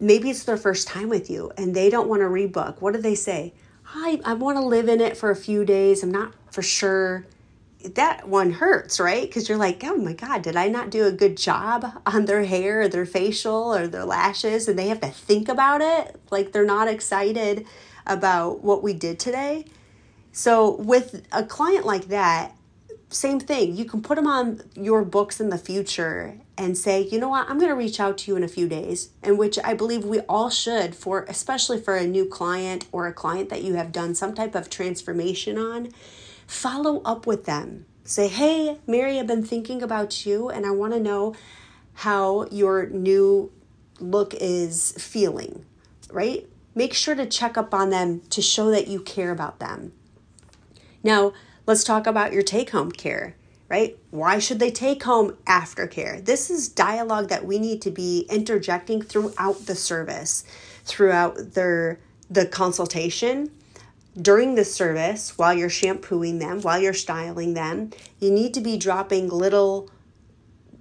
maybe 0.00 0.30
it's 0.30 0.44
their 0.44 0.56
first 0.56 0.88
time 0.88 1.08
with 1.08 1.30
you 1.30 1.52
and 1.56 1.74
they 1.74 1.90
don't 1.90 2.08
want 2.08 2.20
to 2.22 2.26
rebook. 2.26 2.80
What 2.80 2.94
do 2.94 3.00
they 3.00 3.14
say? 3.14 3.54
Hi, 3.84 4.20
I 4.24 4.34
want 4.34 4.58
to 4.58 4.64
live 4.64 4.88
in 4.88 5.00
it 5.00 5.16
for 5.16 5.30
a 5.30 5.36
few 5.36 5.64
days. 5.64 6.02
I'm 6.02 6.10
not 6.10 6.34
for 6.50 6.62
sure. 6.62 7.26
That 7.94 8.28
one 8.28 8.50
hurts, 8.50 8.98
right? 8.98 9.22
Because 9.22 9.48
you're 9.48 9.58
like, 9.58 9.82
oh 9.84 9.96
my 9.96 10.12
God, 10.12 10.42
did 10.42 10.56
I 10.56 10.68
not 10.68 10.90
do 10.90 11.06
a 11.06 11.12
good 11.12 11.36
job 11.36 12.02
on 12.04 12.24
their 12.24 12.44
hair 12.44 12.82
or 12.82 12.88
their 12.88 13.06
facial 13.06 13.74
or 13.74 13.86
their 13.86 14.04
lashes? 14.04 14.66
And 14.66 14.78
they 14.78 14.88
have 14.88 15.00
to 15.02 15.08
think 15.08 15.48
about 15.48 15.80
it. 15.80 16.20
Like 16.30 16.52
they're 16.52 16.64
not 16.64 16.88
excited 16.88 17.66
about 18.06 18.62
what 18.62 18.82
we 18.82 18.92
did 18.92 19.18
today. 19.18 19.66
So, 20.32 20.76
with 20.76 21.26
a 21.32 21.44
client 21.44 21.86
like 21.86 22.08
that, 22.08 22.54
same 23.08 23.40
thing. 23.40 23.74
You 23.76 23.84
can 23.84 24.02
put 24.02 24.16
them 24.16 24.26
on 24.26 24.62
your 24.74 25.02
books 25.04 25.40
in 25.40 25.48
the 25.48 25.58
future 25.58 26.40
and 26.58 26.76
say, 26.76 27.02
you 27.02 27.18
know 27.18 27.28
what, 27.28 27.48
I'm 27.48 27.58
going 27.58 27.70
to 27.70 27.76
reach 27.76 28.00
out 28.00 28.18
to 28.18 28.30
you 28.30 28.36
in 28.36 28.42
a 28.42 28.48
few 28.48 28.68
days, 28.68 29.10
and 29.22 29.38
which 29.38 29.58
I 29.62 29.74
believe 29.74 30.04
we 30.04 30.20
all 30.20 30.50
should 30.50 30.94
for, 30.94 31.24
especially 31.28 31.80
for 31.80 31.96
a 31.96 32.06
new 32.06 32.24
client 32.24 32.86
or 32.92 33.06
a 33.06 33.12
client 33.12 33.48
that 33.50 33.62
you 33.62 33.74
have 33.74 33.92
done 33.92 34.14
some 34.14 34.34
type 34.34 34.54
of 34.54 34.70
transformation 34.70 35.58
on. 35.58 35.92
Follow 36.46 37.02
up 37.02 37.26
with 37.26 37.44
them. 37.44 37.86
Say, 38.04 38.28
hey, 38.28 38.78
Mary, 38.86 39.18
I've 39.18 39.26
been 39.26 39.44
thinking 39.44 39.82
about 39.82 40.24
you, 40.24 40.48
and 40.48 40.64
I 40.64 40.70
want 40.70 40.92
to 40.92 41.00
know 41.00 41.34
how 41.94 42.46
your 42.50 42.86
new 42.86 43.52
look 43.98 44.34
is 44.34 44.92
feeling, 44.92 45.64
right? 46.10 46.48
Make 46.74 46.94
sure 46.94 47.14
to 47.14 47.26
check 47.26 47.56
up 47.56 47.74
on 47.74 47.90
them 47.90 48.20
to 48.30 48.40
show 48.40 48.70
that 48.70 48.88
you 48.88 49.00
care 49.00 49.30
about 49.30 49.58
them. 49.58 49.92
Now, 51.02 51.32
let's 51.66 51.84
talk 51.84 52.06
about 52.06 52.32
your 52.32 52.42
take 52.42 52.70
home 52.70 52.92
care 52.92 53.34
right? 53.68 53.98
Why 54.10 54.38
should 54.38 54.58
they 54.58 54.70
take 54.70 55.02
home 55.02 55.36
aftercare? 55.46 56.24
This 56.24 56.50
is 56.50 56.68
dialogue 56.68 57.28
that 57.28 57.44
we 57.44 57.58
need 57.58 57.82
to 57.82 57.90
be 57.90 58.26
interjecting 58.30 59.02
throughout 59.02 59.66
the 59.66 59.74
service, 59.74 60.44
throughout 60.84 61.54
their 61.54 61.98
the 62.28 62.46
consultation, 62.46 63.50
during 64.20 64.54
the 64.54 64.64
service, 64.64 65.38
while 65.38 65.54
you're 65.54 65.68
shampooing 65.68 66.38
them, 66.38 66.60
while 66.62 66.78
you're 66.80 66.94
styling 66.94 67.54
them. 67.54 67.90
You 68.18 68.30
need 68.30 68.54
to 68.54 68.60
be 68.60 68.76
dropping 68.76 69.28
little 69.28 69.90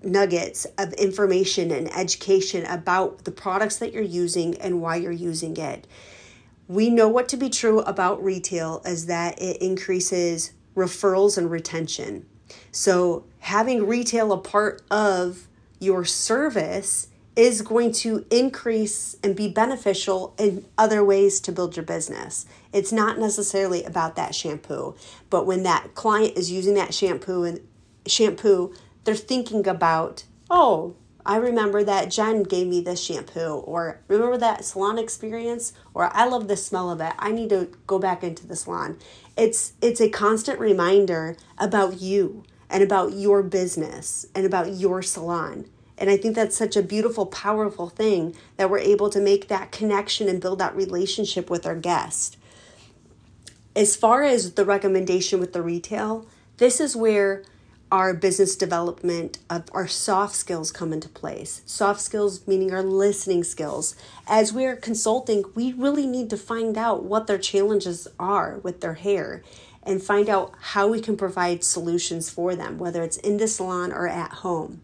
nuggets 0.02 0.66
of 0.78 0.94
information 0.94 1.72
and 1.72 1.94
education 1.96 2.66
about 2.66 3.26
the 3.26 3.32
products 3.32 3.78
that 3.78 3.92
you're 3.94 4.04
using 4.04 4.56
and 4.60 4.82
why 4.82 4.96
you're 4.96 5.12
using 5.12 5.58
it. 5.58 5.88
We 6.68 6.90
know 6.90 7.08
what 7.08 7.28
to 7.30 7.38
be 7.38 7.50
true 7.50 7.82
about 7.82 8.24
retail 8.24 8.82
is 8.86 9.08
that 9.08 9.40
it 9.42 9.58
increases 9.58 10.54
referrals 10.76 11.38
and 11.38 11.50
retention. 11.50 12.26
So, 12.72 13.26
having 13.40 13.88
retail 13.88 14.32
a 14.32 14.38
part 14.38 14.82
of 14.92 15.48
your 15.80 16.06
service 16.06 17.08
is 17.36 17.62
going 17.62 17.92
to 17.92 18.26
increase 18.32 19.18
and 19.22 19.36
be 19.36 19.48
beneficial 19.50 20.34
in 20.38 20.66
other 20.78 21.04
ways 21.04 21.40
to 21.42 21.52
build 21.52 21.76
your 21.76 21.86
business. 21.86 22.46
It's 22.72 22.92
not 22.92 23.20
necessarily 23.20 23.84
about 23.84 24.16
that 24.16 24.34
shampoo, 24.34 24.96
but 25.30 25.46
when 25.46 25.64
that 25.64 25.96
client 25.96 26.38
is 26.38 26.50
using 26.52 26.76
that 26.76 26.94
shampoo 26.94 27.44
and 27.44 27.60
shampoo, 28.08 28.74
they're 29.04 29.16
thinking 29.16 29.68
about, 29.68 30.24
"Oh, 30.50 30.96
I 31.26 31.38
remember 31.38 31.84
that 31.84 32.12
Jen 32.12 32.44
gave 32.44 32.68
me 32.68 32.82
this 32.82 33.02
shampoo 33.02 33.64
or 33.66 34.02
remember 34.08 34.38
that 34.38 34.64
salon 34.64 35.00
experience 35.00 35.74
or 35.94 36.16
I 36.16 36.26
love 36.28 36.48
the 36.48 36.58
smell 36.58 36.92
of 36.92 37.02
it. 37.02 37.14
I 37.18 37.32
need 37.32 37.50
to 37.50 37.70
go 37.88 38.00
back 38.00 38.24
into 38.24 38.46
the 38.46 38.56
salon." 38.56 38.98
It's 39.36 39.74
it's 39.82 40.02
a 40.02 40.10
constant 40.10 40.60
reminder 40.60 41.36
about 41.58 42.02
you 42.02 42.44
and 42.70 42.84
about 42.84 43.14
your 43.14 43.44
business 43.44 44.26
and 44.36 44.46
about 44.46 44.74
your 44.74 45.02
salon 45.02 45.66
and 45.98 46.10
I 46.10 46.18
think 46.18 46.36
that's 46.36 46.58
such 46.58 46.76
a 46.76 46.84
beautiful, 46.84 47.26
powerful 47.26 47.90
thing 47.90 48.36
that 48.58 48.70
we're 48.70 48.80
able 48.80 49.10
to 49.10 49.22
make 49.22 49.48
that 49.48 49.72
connection 49.72 50.28
and 50.28 50.42
build 50.42 50.60
that 50.60 50.76
relationship 50.76 51.50
with 51.50 51.66
our 51.66 51.76
guest. 51.76 52.38
As 53.76 53.96
far 53.96 54.24
as 54.24 54.54
the 54.54 54.66
recommendation 54.66 55.40
with 55.40 55.54
the 55.54 55.62
retail, 55.62 56.26
this 56.58 56.80
is 56.80 56.96
where 56.96 57.44
our 57.96 58.14
business 58.14 58.58
development 58.58 59.38
of 59.50 59.64
our 59.72 59.88
soft 59.88 60.36
skills 60.36 60.70
come 60.70 60.92
into 60.92 61.08
place. 61.08 61.62
Soft 61.66 62.02
skills 62.02 62.46
meaning 62.46 62.74
our 62.74 62.84
listening 62.84 63.42
skills. 63.42 63.96
As 64.28 64.52
we're 64.52 64.76
consulting, 64.76 65.46
we 65.56 65.72
really 65.72 66.06
need 66.06 66.30
to 66.32 66.36
find 66.36 66.78
out 66.78 67.06
what 67.06 67.26
their 67.26 67.38
challenges 67.38 68.06
are 68.20 68.60
with 68.64 68.82
their 68.82 68.96
hair 68.96 69.44
and 69.82 70.04
find 70.04 70.28
out 70.28 70.52
how 70.60 70.90
we 70.90 71.00
can 71.00 71.16
provide 71.16 71.64
solutions 71.64 72.30
for 72.30 72.54
them, 72.54 72.78
whether 72.78 73.02
it's 73.02 73.16
in 73.16 73.38
the 73.38 73.48
salon 73.48 73.94
or 73.94 74.10
at 74.10 74.34
home. 74.34 74.82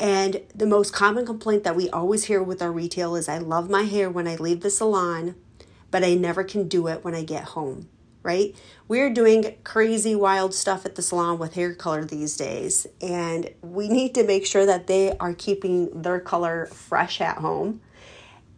And 0.00 0.40
the 0.52 0.66
most 0.66 0.92
common 0.92 1.24
complaint 1.24 1.62
that 1.62 1.76
we 1.76 1.88
always 1.90 2.24
hear 2.24 2.42
with 2.42 2.60
our 2.60 2.72
retail 2.72 3.14
is 3.14 3.28
I 3.28 3.38
love 3.38 3.70
my 3.70 3.82
hair 3.82 4.10
when 4.10 4.26
I 4.26 4.34
leave 4.34 4.62
the 4.62 4.70
salon, 4.70 5.36
but 5.92 6.02
I 6.02 6.14
never 6.14 6.42
can 6.42 6.66
do 6.66 6.88
it 6.88 7.04
when 7.04 7.14
I 7.14 7.22
get 7.22 7.44
home, 7.44 7.88
right? 8.24 8.56
We're 8.88 9.10
doing 9.10 9.54
crazy 9.62 10.16
wild 10.16 10.52
stuff 10.52 10.84
at 10.84 10.96
the 10.96 11.02
salon 11.02 11.38
with 11.38 11.54
hair 11.54 11.74
color 11.74 12.04
these 12.04 12.36
days, 12.36 12.88
and 13.00 13.50
we 13.62 13.88
need 13.88 14.14
to 14.16 14.24
make 14.24 14.46
sure 14.46 14.66
that 14.66 14.88
they 14.88 15.16
are 15.18 15.34
keeping 15.34 16.02
their 16.02 16.18
color 16.18 16.66
fresh 16.66 17.20
at 17.20 17.38
home. 17.38 17.80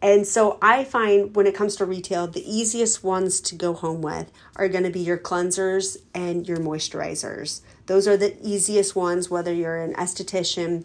And 0.00 0.26
so 0.26 0.58
I 0.62 0.84
find 0.84 1.34
when 1.34 1.46
it 1.46 1.54
comes 1.54 1.76
to 1.76 1.84
retail, 1.84 2.26
the 2.26 2.48
easiest 2.48 3.02
ones 3.02 3.40
to 3.42 3.54
go 3.54 3.72
home 3.72 4.02
with 4.02 4.30
are 4.54 4.68
going 4.68 4.84
to 4.84 4.90
be 4.90 5.00
your 5.00 5.18
cleansers 5.18 5.96
and 6.14 6.46
your 6.46 6.58
moisturizers. 6.58 7.62
Those 7.86 8.06
are 8.06 8.16
the 8.16 8.36
easiest 8.42 8.94
ones, 8.94 9.30
whether 9.30 9.52
you're 9.52 9.82
an 9.82 9.94
esthetician 9.94 10.84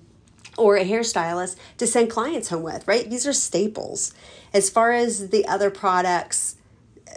or 0.57 0.77
a 0.77 0.85
hairstylist 0.85 1.55
to 1.77 1.87
send 1.87 2.09
clients 2.09 2.49
home 2.49 2.63
with, 2.63 2.87
right? 2.87 3.09
These 3.09 3.27
are 3.27 3.33
staples. 3.33 4.13
As 4.53 4.69
far 4.69 4.91
as 4.91 5.29
the 5.29 5.45
other 5.45 5.69
products, 5.69 6.55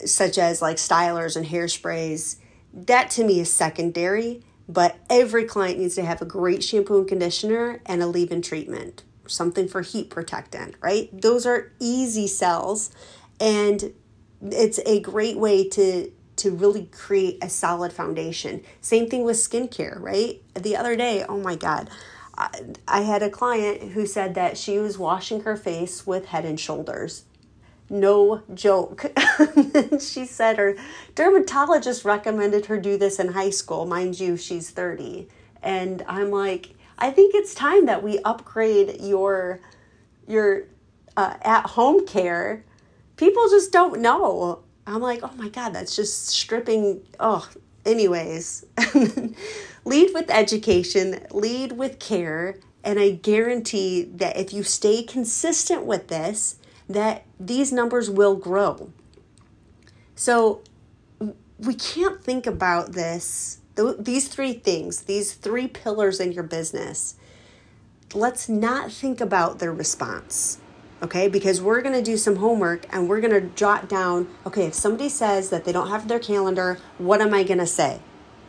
such 0.04 0.38
as 0.38 0.62
like 0.62 0.76
stylers 0.76 1.36
and 1.36 1.46
hairsprays, 1.46 2.36
that 2.72 3.10
to 3.10 3.24
me 3.24 3.40
is 3.40 3.50
secondary. 3.50 4.42
But 4.68 4.96
every 5.10 5.44
client 5.44 5.78
needs 5.78 5.94
to 5.96 6.04
have 6.04 6.22
a 6.22 6.26
great 6.26 6.64
shampoo 6.64 6.98
and 6.98 7.08
conditioner 7.08 7.82
and 7.84 8.02
a 8.02 8.06
leave 8.06 8.32
in 8.32 8.40
treatment, 8.40 9.04
something 9.26 9.68
for 9.68 9.82
heat 9.82 10.08
protectant, 10.08 10.76
right? 10.80 11.10
Those 11.12 11.44
are 11.44 11.72
easy 11.80 12.26
sells, 12.26 12.90
and 13.38 13.92
it's 14.42 14.80
a 14.86 15.00
great 15.00 15.36
way 15.36 15.68
to 15.70 16.10
to 16.36 16.50
really 16.50 16.86
create 16.86 17.38
a 17.42 17.48
solid 17.48 17.92
foundation. 17.92 18.62
Same 18.80 19.08
thing 19.08 19.22
with 19.22 19.36
skincare, 19.36 20.00
right? 20.00 20.42
The 20.54 20.76
other 20.76 20.96
day, 20.96 21.24
oh 21.28 21.38
my 21.38 21.54
god, 21.54 21.90
I, 22.88 23.02
had 23.02 23.22
a 23.22 23.30
client 23.30 23.92
who 23.92 24.06
said 24.06 24.34
that 24.34 24.58
she 24.58 24.78
was 24.78 24.98
washing 24.98 25.42
her 25.42 25.56
face 25.56 26.06
with 26.06 26.26
head 26.26 26.44
and 26.44 26.58
shoulders. 26.58 27.24
No 27.90 28.42
joke. 28.54 29.12
she 30.00 30.24
said 30.24 30.58
her 30.58 30.76
dermatologist 31.14 32.04
recommended 32.04 32.66
her 32.66 32.78
do 32.78 32.96
this 32.96 33.18
in 33.18 33.32
high 33.32 33.50
school. 33.50 33.84
Mind 33.84 34.18
you, 34.18 34.36
she's 34.36 34.70
30. 34.70 35.28
And 35.62 36.04
I'm 36.08 36.30
like, 36.30 36.74
I 36.98 37.10
think 37.10 37.34
it's 37.34 37.54
time 37.54 37.86
that 37.86 38.02
we 38.02 38.18
upgrade 38.20 39.00
your 39.00 39.60
your 40.26 40.64
uh, 41.16 41.34
at 41.42 41.66
home 41.66 42.06
care. 42.06 42.64
People 43.16 43.48
just 43.48 43.72
don't 43.72 44.00
know. 44.00 44.60
I'm 44.86 45.00
like, 45.00 45.20
oh 45.22 45.32
my 45.36 45.48
God, 45.48 45.74
that's 45.74 45.94
just 45.94 46.28
stripping. 46.28 47.02
Oh, 47.20 47.48
anyways. 47.84 48.64
lead 49.84 50.10
with 50.14 50.30
education, 50.30 51.26
lead 51.30 51.72
with 51.72 51.98
care, 51.98 52.58
and 52.82 52.98
I 52.98 53.10
guarantee 53.10 54.04
that 54.16 54.36
if 54.36 54.52
you 54.52 54.62
stay 54.62 55.02
consistent 55.02 55.84
with 55.84 56.08
this, 56.08 56.56
that 56.88 57.24
these 57.40 57.72
numbers 57.72 58.10
will 58.10 58.36
grow. 58.36 58.90
So 60.14 60.62
we 61.58 61.74
can't 61.74 62.22
think 62.22 62.46
about 62.46 62.92
this, 62.92 63.58
these 63.98 64.28
three 64.28 64.52
things, 64.52 65.02
these 65.02 65.32
three 65.34 65.66
pillars 65.66 66.20
in 66.20 66.32
your 66.32 66.44
business. 66.44 67.16
Let's 68.12 68.48
not 68.48 68.92
think 68.92 69.20
about 69.20 69.58
their 69.58 69.72
response, 69.72 70.58
okay? 71.02 71.26
Because 71.26 71.60
we're 71.60 71.80
gonna 71.82 72.02
do 72.02 72.16
some 72.16 72.36
homework 72.36 72.86
and 72.94 73.08
we're 73.08 73.20
gonna 73.20 73.40
jot 73.40 73.88
down, 73.88 74.28
okay, 74.46 74.66
if 74.66 74.74
somebody 74.74 75.08
says 75.08 75.50
that 75.50 75.64
they 75.64 75.72
don't 75.72 75.88
have 75.88 76.06
their 76.06 76.20
calendar, 76.20 76.78
what 76.98 77.20
am 77.20 77.34
I 77.34 77.42
gonna 77.42 77.66
say? 77.66 78.00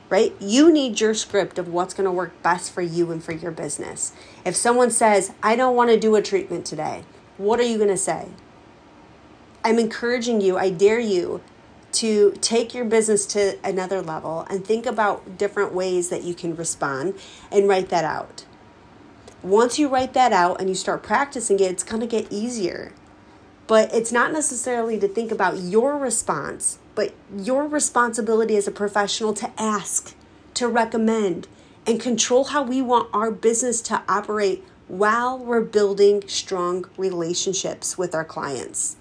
right? 0.10 0.34
You 0.40 0.72
need 0.72 1.00
your 1.00 1.14
script 1.14 1.58
of 1.58 1.68
what's 1.68 1.94
going 1.94 2.06
to 2.06 2.12
work 2.12 2.42
best 2.44 2.72
for 2.72 2.82
you 2.82 3.12
and 3.12 3.24
for 3.24 3.32
your 3.32 3.52
business. 3.52 4.14
If 4.46 4.56
someone 4.56 4.92
says, 4.92 5.34
I 5.42 5.56
don't 5.56 5.76
want 5.76 5.90
to 5.90 6.00
do 6.00 6.16
a 6.16 6.22
treatment 6.22 6.66
today, 6.66 7.04
what 7.38 7.60
are 7.60 7.64
you 7.64 7.78
going 7.78 7.90
to 7.90 7.98
say? 7.98 8.30
I'm 9.64 9.80
encouraging 9.80 10.42
you, 10.42 10.58
I 10.58 10.70
dare 10.70 11.00
you 11.00 11.42
to 11.94 12.34
take 12.42 12.74
your 12.74 12.86
business 12.86 13.26
to 13.26 13.58
another 13.64 14.02
level 14.02 14.46
and 14.50 14.66
think 14.66 14.86
about 14.86 15.38
different 15.38 15.74
ways 15.74 16.10
that 16.10 16.24
you 16.24 16.34
can 16.34 16.56
respond 16.56 17.16
and 17.52 17.68
write 17.68 17.90
that 17.90 18.04
out. 18.04 18.46
Once 19.42 19.80
you 19.80 19.88
write 19.88 20.14
that 20.14 20.34
out 20.34 20.60
and 20.60 20.70
you 20.70 20.76
start 20.76 21.04
practicing 21.04 21.60
it, 21.60 21.72
it's 21.72 21.84
going 21.84 22.02
to 22.02 22.08
get 22.08 22.32
easier. 22.32 22.92
But 23.68 23.94
it's 23.94 24.12
not 24.12 24.32
necessarily 24.32 25.00
to 25.00 25.08
think 25.08 25.32
about 25.32 25.58
your 25.58 25.98
response, 25.98 26.80
but 26.96 27.14
your 27.36 27.66
responsibility 27.66 28.58
as 28.58 28.68
a 28.68 28.72
professional 28.72 29.34
to 29.34 29.52
ask, 29.58 30.14
to 30.56 30.68
recommend, 30.68 31.48
and 31.88 32.00
control 32.00 32.46
how 32.46 32.64
we 32.64 32.82
want 32.82 33.10
our 33.14 33.32
business 33.32 33.82
to 33.84 34.02
operate 34.10 34.64
while 34.88 35.38
we're 35.38 35.62
building 35.62 36.24
strong 36.28 36.86
relationships 36.98 37.98
with 37.98 38.14
our 38.14 38.26
clients. 38.26 38.98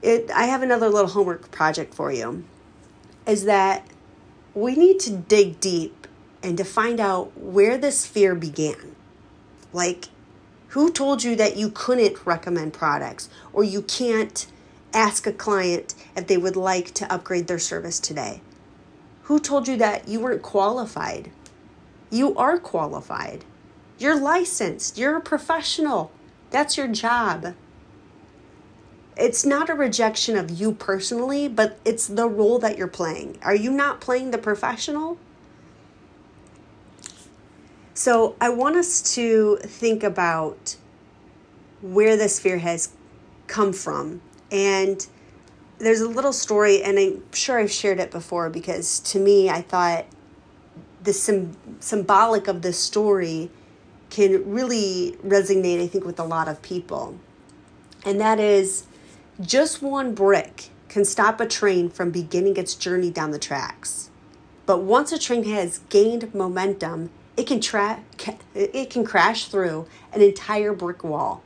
It, 0.00 0.30
I 0.30 0.44
have 0.44 0.62
another 0.62 0.88
little 0.88 1.10
homework 1.10 1.50
project 1.50 1.94
for 1.94 2.12
you 2.12 2.44
is 3.26 3.44
that 3.44 3.86
we 4.54 4.74
need 4.74 5.00
to 5.00 5.10
dig 5.10 5.60
deep 5.60 6.06
and 6.42 6.56
to 6.56 6.64
find 6.64 7.00
out 7.00 7.36
where 7.38 7.76
this 7.76 8.06
fear 8.06 8.34
began. 8.34 8.94
Like, 9.72 10.08
who 10.68 10.90
told 10.90 11.24
you 11.24 11.36
that 11.36 11.56
you 11.56 11.70
couldn't 11.70 12.26
recommend 12.26 12.72
products 12.72 13.28
or 13.52 13.64
you 13.64 13.82
can't 13.82 14.46
ask 14.94 15.26
a 15.26 15.32
client 15.32 15.94
if 16.16 16.26
they 16.26 16.36
would 16.36 16.56
like 16.56 16.94
to 16.94 17.12
upgrade 17.12 17.46
their 17.48 17.58
service 17.58 18.00
today? 18.00 18.40
Who 19.24 19.38
told 19.38 19.68
you 19.68 19.76
that 19.76 20.08
you 20.08 20.20
weren't 20.20 20.42
qualified? 20.42 21.30
You 22.10 22.34
are 22.36 22.58
qualified. 22.58 23.44
You're 23.98 24.18
licensed. 24.18 24.96
You're 24.96 25.16
a 25.16 25.20
professional. 25.20 26.10
That's 26.50 26.76
your 26.76 26.88
job. 26.88 27.54
It's 29.16 29.44
not 29.44 29.68
a 29.68 29.74
rejection 29.74 30.36
of 30.36 30.50
you 30.50 30.72
personally, 30.72 31.48
but 31.48 31.78
it's 31.84 32.06
the 32.06 32.28
role 32.28 32.58
that 32.60 32.78
you're 32.78 32.86
playing. 32.86 33.38
Are 33.42 33.54
you 33.54 33.72
not 33.72 34.00
playing 34.00 34.30
the 34.30 34.38
professional? 34.38 35.18
So 37.94 38.36
I 38.40 38.48
want 38.50 38.76
us 38.76 39.14
to 39.14 39.56
think 39.62 40.04
about 40.04 40.76
where 41.82 42.16
this 42.16 42.38
fear 42.38 42.58
has 42.58 42.90
come 43.48 43.72
from 43.72 44.20
and 44.52 45.04
there's 45.78 46.00
a 46.00 46.08
little 46.08 46.32
story, 46.32 46.82
and 46.82 46.98
I'm 46.98 47.22
sure 47.32 47.58
I've 47.58 47.70
shared 47.70 48.00
it 48.00 48.10
before 48.10 48.50
because 48.50 49.00
to 49.00 49.18
me, 49.20 49.48
I 49.48 49.62
thought 49.62 50.06
the 51.02 51.12
sim- 51.12 51.56
symbolic 51.80 52.48
of 52.48 52.62
this 52.62 52.78
story 52.78 53.50
can 54.10 54.50
really 54.50 55.16
resonate, 55.24 55.82
I 55.82 55.86
think, 55.86 56.04
with 56.04 56.18
a 56.18 56.24
lot 56.24 56.48
of 56.48 56.62
people. 56.62 57.18
And 58.04 58.20
that 58.20 58.38
is 58.40 58.86
just 59.40 59.82
one 59.82 60.14
brick 60.14 60.70
can 60.88 61.04
stop 61.04 61.40
a 61.40 61.46
train 61.46 61.90
from 61.90 62.10
beginning 62.10 62.56
its 62.56 62.74
journey 62.74 63.10
down 63.10 63.30
the 63.30 63.38
tracks. 63.38 64.10
But 64.66 64.78
once 64.78 65.12
a 65.12 65.18
train 65.18 65.44
has 65.44 65.78
gained 65.90 66.34
momentum, 66.34 67.10
it 67.36 67.46
can 67.46 67.60
tra- 67.60 68.02
it 68.54 68.90
can 68.90 69.04
crash 69.04 69.46
through 69.48 69.86
an 70.12 70.22
entire 70.22 70.72
brick 70.72 71.04
wall. 71.04 71.42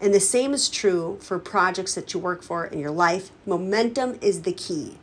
And 0.00 0.12
the 0.12 0.20
same 0.20 0.52
is 0.52 0.68
true 0.68 1.18
for 1.20 1.38
projects 1.38 1.94
that 1.94 2.12
you 2.12 2.18
work 2.18 2.42
for 2.42 2.66
in 2.66 2.80
your 2.80 2.90
life. 2.90 3.30
Momentum 3.46 4.18
is 4.20 4.42
the 4.42 4.52
key, 4.52 4.98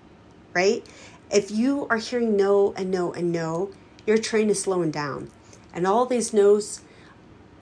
right? 0.53 0.85
If 1.31 1.51
you 1.51 1.87
are 1.89 1.97
hearing 1.97 2.35
no 2.35 2.73
and 2.75 2.91
no 2.91 3.13
and 3.13 3.31
no, 3.31 3.71
your 4.05 4.17
train 4.17 4.49
is 4.49 4.61
slowing 4.61 4.91
down. 4.91 5.31
And 5.73 5.85
all 5.85 6.05
these 6.05 6.33
no's 6.33 6.81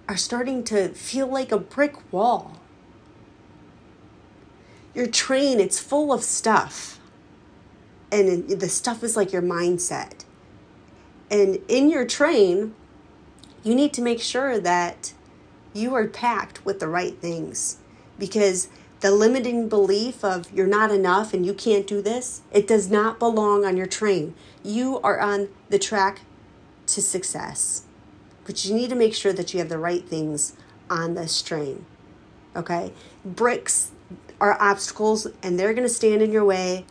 are 0.07 0.17
starting 0.17 0.63
to 0.65 0.89
feel 0.89 1.27
like 1.27 1.51
a 1.51 1.59
brick 1.59 2.11
wall. 2.11 2.57
Your 4.93 5.07
train, 5.07 5.59
it's 5.59 5.79
full 5.79 6.13
of 6.13 6.23
stuff. 6.23 6.99
And 8.11 8.49
the 8.49 8.69
stuff 8.69 9.03
is 9.03 9.17
like 9.17 9.33
your 9.33 9.41
mindset. 9.41 10.23
And 11.29 11.59
in 11.67 11.89
your 11.89 12.05
train, 12.05 12.73
you 13.63 13.75
need 13.75 13.93
to 13.93 14.01
make 14.01 14.21
sure 14.21 14.59
that 14.59 15.13
you 15.73 15.93
are 15.93 16.07
packed 16.07 16.65
with 16.65 16.79
the 16.79 16.87
right 16.87 17.19
things 17.19 17.77
because 18.17 18.69
the 19.01 19.11
limiting 19.11 19.69
belief 19.69 20.23
of 20.23 20.51
you're 20.51 20.65
not 20.65 20.89
enough 20.89 21.33
and 21.33 21.45
you 21.45 21.53
can't 21.53 21.85
do 21.85 22.01
this, 22.01 22.41
it 22.51 22.65
does 22.65 22.89
not 22.89 23.19
belong 23.19 23.65
on 23.65 23.77
your 23.77 23.85
train. 23.85 24.33
You 24.63 24.99
are 25.01 25.19
on 25.19 25.49
the 25.69 25.77
track 25.77 26.21
to 26.87 27.01
success. 27.01 27.83
But 28.47 28.65
you 28.65 28.73
need 28.73 28.89
to 28.89 28.95
make 28.95 29.13
sure 29.13 29.33
that 29.33 29.53
you 29.53 29.59
have 29.59 29.69
the 29.69 29.77
right 29.77 30.03
things 30.03 30.53
on 30.89 31.13
the 31.13 31.27
train. 31.45 31.85
Okay? 32.55 32.93
Bricks 33.23 33.91
are 34.41 34.59
obstacles 34.59 35.27
and 35.43 35.59
they're 35.59 35.73
going 35.73 35.87
to 35.87 35.93
stand 35.93 36.23
in 36.23 36.31
your 36.31 36.45
way. 36.45 36.85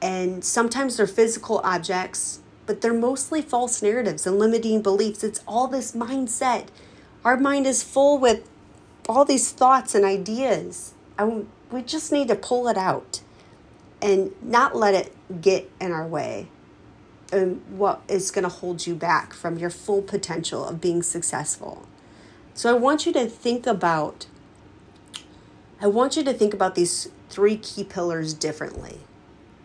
And 0.00 0.44
sometimes 0.44 0.98
they're 0.98 1.08
physical 1.08 1.58
objects, 1.64 2.38
but 2.66 2.82
they're 2.82 2.94
mostly 2.94 3.42
false 3.42 3.82
narratives 3.82 4.26
and 4.26 4.38
limiting 4.38 4.82
beliefs. 4.82 5.24
It's 5.24 5.42
all 5.48 5.66
this 5.66 5.92
mindset 5.92 6.68
our 7.26 7.36
mind 7.36 7.66
is 7.66 7.82
full 7.82 8.18
with 8.18 8.48
all 9.08 9.24
these 9.24 9.50
thoughts 9.50 9.96
and 9.96 10.04
ideas. 10.04 10.94
And 11.18 11.48
we 11.72 11.82
just 11.82 12.12
need 12.12 12.28
to 12.28 12.36
pull 12.36 12.68
it 12.68 12.78
out 12.78 13.20
and 14.00 14.30
not 14.40 14.76
let 14.76 14.94
it 14.94 15.12
get 15.40 15.68
in 15.80 15.90
our 15.90 16.06
way 16.06 16.46
and 17.32 17.62
what 17.68 18.02
is 18.08 18.30
going 18.30 18.44
to 18.44 18.48
hold 18.48 18.86
you 18.86 18.94
back 18.94 19.32
from 19.32 19.58
your 19.58 19.70
full 19.70 20.02
potential 20.02 20.64
of 20.64 20.80
being 20.80 21.02
successful. 21.02 21.86
So 22.54 22.70
I 22.70 22.78
want 22.78 23.04
you 23.06 23.12
to 23.12 23.26
think 23.26 23.66
about 23.66 24.26
I 25.78 25.88
want 25.88 26.16
you 26.16 26.24
to 26.24 26.32
think 26.32 26.54
about 26.54 26.74
these 26.74 27.10
three 27.28 27.58
key 27.58 27.84
pillars 27.84 28.32
differently, 28.32 29.00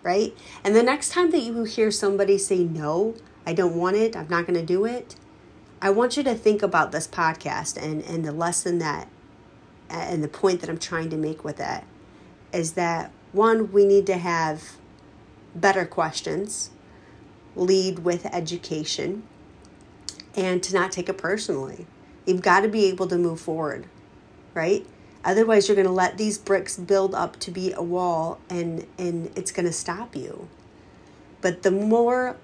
right? 0.03 0.35
And 0.61 0.75
the 0.75 0.83
next 0.83 1.09
time 1.09 1.31
that 1.31 1.39
you 1.39 1.63
hear 1.63 1.89
somebody 1.89 2.37
say 2.37 2.65
no, 2.65 3.15
I 3.45 3.53
don't 3.53 3.77
want 3.77 3.95
it, 3.95 4.15
I'm 4.17 4.27
not 4.27 4.45
going 4.45 4.59
to 4.59 4.65
do 4.65 4.83
it, 4.83 5.15
I 5.81 5.89
want 5.89 6.17
you 6.17 6.23
to 6.23 6.35
think 6.35 6.61
about 6.61 6.91
this 6.91 7.07
podcast 7.07 7.81
and, 7.81 8.03
and 8.03 8.25
the 8.25 8.33
lesson 8.33 8.79
that, 8.79 9.07
and 9.89 10.21
the 10.21 10.27
point 10.27 10.59
that 10.61 10.69
I'm 10.69 10.77
trying 10.77 11.09
to 11.11 11.17
make 11.17 11.45
with 11.45 11.61
it 11.61 11.83
is 12.53 12.73
that 12.73 13.11
one, 13.31 13.71
we 13.71 13.85
need 13.85 14.05
to 14.07 14.17
have 14.17 14.73
better 15.55 15.85
questions, 15.85 16.71
lead 17.55 17.99
with 17.99 18.25
education, 18.27 19.23
and 20.35 20.61
to 20.63 20.73
not 20.73 20.91
take 20.91 21.09
it 21.09 21.17
personally. 21.17 21.85
You've 22.25 22.41
got 22.41 22.61
to 22.61 22.67
be 22.67 22.85
able 22.85 23.07
to 23.07 23.17
move 23.17 23.39
forward, 23.39 23.87
right? 24.53 24.85
Otherwise, 25.23 25.67
you're 25.67 25.75
going 25.75 25.87
to 25.87 25.93
let 25.93 26.17
these 26.17 26.37
bricks 26.37 26.77
build 26.77 27.13
up 27.13 27.37
to 27.39 27.51
be 27.51 27.73
a 27.73 27.81
wall 27.81 28.39
and, 28.49 28.87
and 28.97 29.31
it's 29.35 29.51
going 29.51 29.65
to 29.65 29.73
stop 29.73 30.15
you. 30.15 30.47
But 31.41 31.63
the 31.63 31.71
more 31.71 32.37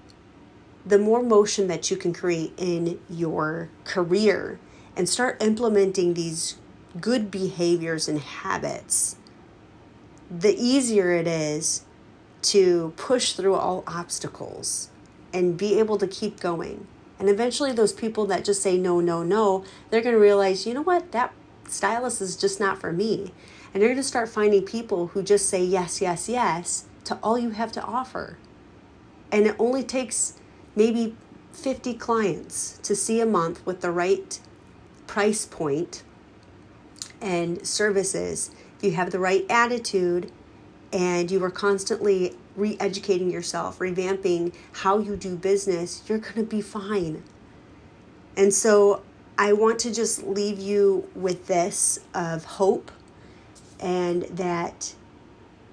the 0.85 0.97
more 0.97 1.21
motion 1.21 1.67
that 1.67 1.91
you 1.91 1.97
can 1.97 2.13
create 2.13 2.53
in 2.55 2.97
your 3.09 3.69
career 3.83 4.57
and 4.95 5.07
start 5.09 5.41
implementing 5.43 6.13
these 6.13 6.55
good 7.01 7.29
behaviors 7.29 8.07
and 8.07 8.19
habits, 8.19 9.17
the 10.31 10.55
easier 10.57 11.11
it 11.11 11.27
is 11.27 11.83
to 12.41 12.93
push 12.95 13.33
through 13.33 13.55
all 13.55 13.83
obstacles 13.85 14.89
and 15.33 15.57
be 15.57 15.79
able 15.79 15.97
to 15.97 16.07
keep 16.07 16.39
going. 16.39 16.87
And 17.19 17.29
eventually, 17.29 17.71
those 17.71 17.93
people 17.93 18.25
that 18.27 18.45
just 18.45 18.61
say 18.61 18.77
no, 18.77 18.99
no, 18.99 19.23
no, 19.23 19.63
they're 19.89 20.01
going 20.01 20.15
to 20.15 20.21
realize, 20.21 20.67
you 20.67 20.73
know 20.73 20.83
what, 20.83 21.11
that 21.11 21.33
stylist 21.67 22.21
is 22.21 22.37
just 22.37 22.59
not 22.59 22.79
for 22.79 22.91
me. 22.91 23.33
And 23.73 23.81
you're 23.81 23.89
going 23.89 23.97
to 23.97 24.03
start 24.03 24.29
finding 24.29 24.63
people 24.63 25.07
who 25.07 25.23
just 25.23 25.49
say 25.49 25.63
yes, 25.63 26.01
yes, 26.01 26.29
yes 26.29 26.85
to 27.05 27.17
all 27.23 27.39
you 27.39 27.51
have 27.51 27.71
to 27.71 27.81
offer. 27.81 28.37
And 29.31 29.47
it 29.47 29.55
only 29.57 29.83
takes 29.83 30.33
maybe 30.75 31.15
50 31.53 31.95
clients 31.95 32.79
to 32.83 32.95
see 32.95 33.19
a 33.19 33.25
month 33.25 33.65
with 33.65 33.81
the 33.81 33.91
right 33.91 34.39
price 35.07 35.45
point 35.45 36.03
and 37.21 37.65
services, 37.65 38.51
if 38.77 38.83
you 38.83 38.91
have 38.91 39.11
the 39.11 39.19
right 39.19 39.45
attitude 39.49 40.31
and 40.93 41.29
you 41.29 41.43
are 41.43 41.51
constantly 41.51 42.35
re 42.55 42.77
educating 42.79 43.29
yourself, 43.29 43.79
revamping 43.79 44.53
how 44.73 44.97
you 44.99 45.15
do 45.15 45.35
business, 45.35 46.03
you're 46.07 46.17
going 46.17 46.35
to 46.35 46.43
be 46.43 46.61
fine. 46.61 47.23
And 48.35 48.53
so 48.53 49.03
I 49.37 49.53
want 49.53 49.79
to 49.79 49.93
just 49.93 50.23
leave 50.23 50.59
you 50.59 51.09
with 51.15 51.47
this 51.47 51.99
of 52.13 52.45
hope 52.45 52.91
and 53.79 54.23
that 54.23 54.95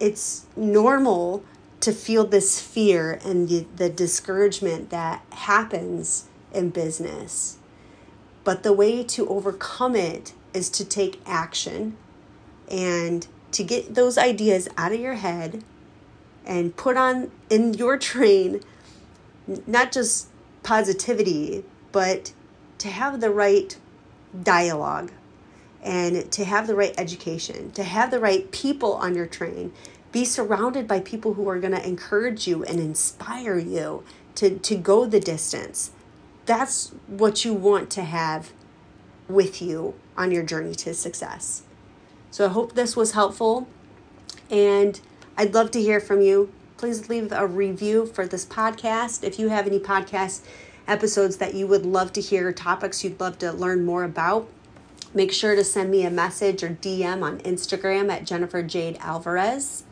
it's 0.00 0.46
normal 0.56 1.44
to 1.80 1.92
feel 1.92 2.24
this 2.26 2.60
fear 2.60 3.18
and 3.24 3.48
the, 3.48 3.66
the 3.76 3.88
discouragement 3.88 4.90
that 4.90 5.22
happens 5.30 6.26
in 6.52 6.70
business. 6.70 7.58
But 8.42 8.62
the 8.62 8.72
way 8.72 9.02
to 9.04 9.28
overcome 9.28 9.96
it 9.96 10.32
is 10.52 10.68
to 10.70 10.84
take 10.84 11.20
action 11.26 11.96
and 12.70 13.26
to 13.54 13.64
get 13.64 13.94
those 13.94 14.18
ideas 14.18 14.68
out 14.76 14.92
of 14.92 15.00
your 15.00 15.14
head 15.14 15.64
and 16.44 16.76
put 16.76 16.96
on 16.96 17.30
in 17.48 17.74
your 17.74 17.96
train 17.96 18.60
not 19.66 19.92
just 19.92 20.28
positivity, 20.62 21.64
but 21.92 22.32
to 22.78 22.88
have 22.88 23.20
the 23.20 23.30
right 23.30 23.76
dialogue 24.42 25.12
and 25.82 26.30
to 26.32 26.44
have 26.44 26.66
the 26.66 26.74
right 26.74 26.94
education, 26.98 27.70
to 27.72 27.84
have 27.84 28.10
the 28.10 28.18
right 28.18 28.50
people 28.50 28.94
on 28.94 29.14
your 29.14 29.26
train 29.26 29.72
be 30.12 30.24
surrounded 30.24 30.86
by 30.88 31.00
people 31.00 31.34
who 31.34 31.48
are 31.48 31.58
going 31.58 31.74
to 31.74 31.86
encourage 31.86 32.46
you 32.46 32.64
and 32.64 32.78
inspire 32.78 33.58
you 33.58 34.04
to, 34.34 34.58
to 34.58 34.76
go 34.76 35.06
the 35.06 35.20
distance. 35.20 35.90
That's 36.46 36.92
what 37.06 37.44
you 37.44 37.52
want 37.52 37.90
to 37.90 38.02
have 38.04 38.52
with 39.28 39.60
you 39.60 39.94
on 40.16 40.30
your 40.30 40.42
journey 40.42 40.74
to 40.76 40.94
success. 40.94 41.63
So 42.34 42.46
I 42.46 42.48
hope 42.48 42.74
this 42.74 42.96
was 42.96 43.12
helpful 43.12 43.68
and 44.50 45.00
I'd 45.38 45.54
love 45.54 45.70
to 45.70 45.80
hear 45.80 46.00
from 46.00 46.20
you. 46.20 46.52
Please 46.76 47.08
leave 47.08 47.30
a 47.30 47.46
review 47.46 48.06
for 48.06 48.26
this 48.26 48.44
podcast. 48.44 49.22
If 49.22 49.38
you 49.38 49.50
have 49.50 49.68
any 49.68 49.78
podcast 49.78 50.40
episodes 50.88 51.36
that 51.36 51.54
you 51.54 51.68
would 51.68 51.86
love 51.86 52.12
to 52.14 52.20
hear, 52.20 52.50
topics 52.50 53.04
you'd 53.04 53.20
love 53.20 53.38
to 53.38 53.52
learn 53.52 53.84
more 53.84 54.02
about, 54.02 54.48
make 55.14 55.30
sure 55.30 55.54
to 55.54 55.62
send 55.62 55.92
me 55.92 56.04
a 56.04 56.10
message 56.10 56.64
or 56.64 56.70
DM 56.70 57.22
on 57.22 57.38
Instagram 57.42 58.10
at 58.10 58.26
Jennifer 58.26 58.64
Jade 58.64 58.96
Alvarez. 58.98 59.84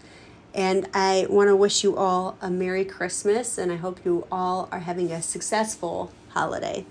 And 0.52 0.88
I 0.92 1.28
want 1.31 1.46
to 1.46 1.55
wish 1.55 1.85
you 1.85 1.96
all 1.96 2.37
a 2.40 2.50
Merry 2.50 2.85
Christmas, 2.85 3.57
and 3.57 3.70
I 3.70 3.76
hope 3.76 4.05
you 4.05 4.26
all 4.33 4.68
are 4.72 4.81
having 4.81 5.12
a 5.12 5.22
successful 5.22 6.11
holiday. 6.31 6.87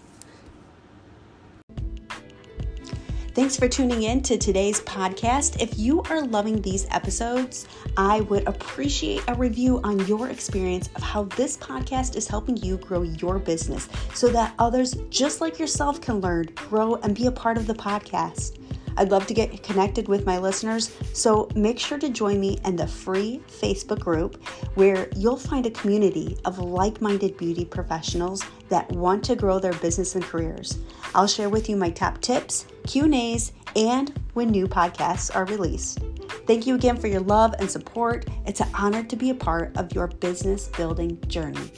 Thanks 3.33 3.55
for 3.55 3.69
tuning 3.69 4.03
in 4.03 4.21
to 4.23 4.37
today's 4.37 4.81
podcast. 4.81 5.61
If 5.61 5.79
you 5.79 6.01
are 6.09 6.21
loving 6.25 6.61
these 6.61 6.85
episodes, 6.91 7.65
I 7.95 8.19
would 8.21 8.45
appreciate 8.45 9.23
a 9.29 9.35
review 9.35 9.79
on 9.85 10.05
your 10.05 10.27
experience 10.27 10.89
of 10.95 11.01
how 11.01 11.23
this 11.23 11.55
podcast 11.55 12.17
is 12.17 12.27
helping 12.27 12.57
you 12.57 12.75
grow 12.75 13.03
your 13.03 13.39
business 13.39 13.87
so 14.13 14.27
that 14.31 14.53
others 14.59 14.95
just 15.09 15.39
like 15.39 15.59
yourself 15.59 16.01
can 16.01 16.19
learn, 16.19 16.47
grow, 16.55 16.95
and 16.95 17.15
be 17.15 17.27
a 17.27 17.31
part 17.31 17.55
of 17.55 17.67
the 17.67 17.73
podcast. 17.73 18.57
I'd 18.97 19.11
love 19.11 19.27
to 19.27 19.33
get 19.33 19.63
connected 19.63 20.07
with 20.07 20.25
my 20.25 20.37
listeners, 20.37 20.95
so 21.13 21.49
make 21.55 21.79
sure 21.79 21.97
to 21.97 22.09
join 22.09 22.39
me 22.39 22.59
in 22.65 22.75
the 22.75 22.87
free 22.87 23.41
Facebook 23.47 23.99
group 23.99 24.43
where 24.75 25.09
you'll 25.15 25.37
find 25.37 25.65
a 25.65 25.71
community 25.71 26.37
of 26.45 26.59
like-minded 26.59 27.37
beauty 27.37 27.65
professionals 27.65 28.43
that 28.69 28.89
want 28.91 29.23
to 29.25 29.35
grow 29.35 29.59
their 29.59 29.73
business 29.73 30.15
and 30.15 30.23
careers. 30.23 30.77
I'll 31.15 31.27
share 31.27 31.49
with 31.49 31.69
you 31.69 31.75
my 31.75 31.89
top 31.89 32.21
tips, 32.21 32.65
Q&As, 32.87 33.51
and 33.75 34.13
when 34.33 34.49
new 34.49 34.67
podcasts 34.67 35.33
are 35.35 35.45
released. 35.45 35.99
Thank 36.47 36.65
you 36.65 36.75
again 36.75 36.97
for 36.97 37.07
your 37.07 37.21
love 37.21 37.53
and 37.59 37.69
support. 37.69 38.25
It's 38.45 38.59
an 38.59 38.69
honor 38.73 39.03
to 39.03 39.15
be 39.15 39.29
a 39.29 39.35
part 39.35 39.75
of 39.77 39.93
your 39.93 40.07
business 40.07 40.67
building 40.67 41.19
journey. 41.27 41.71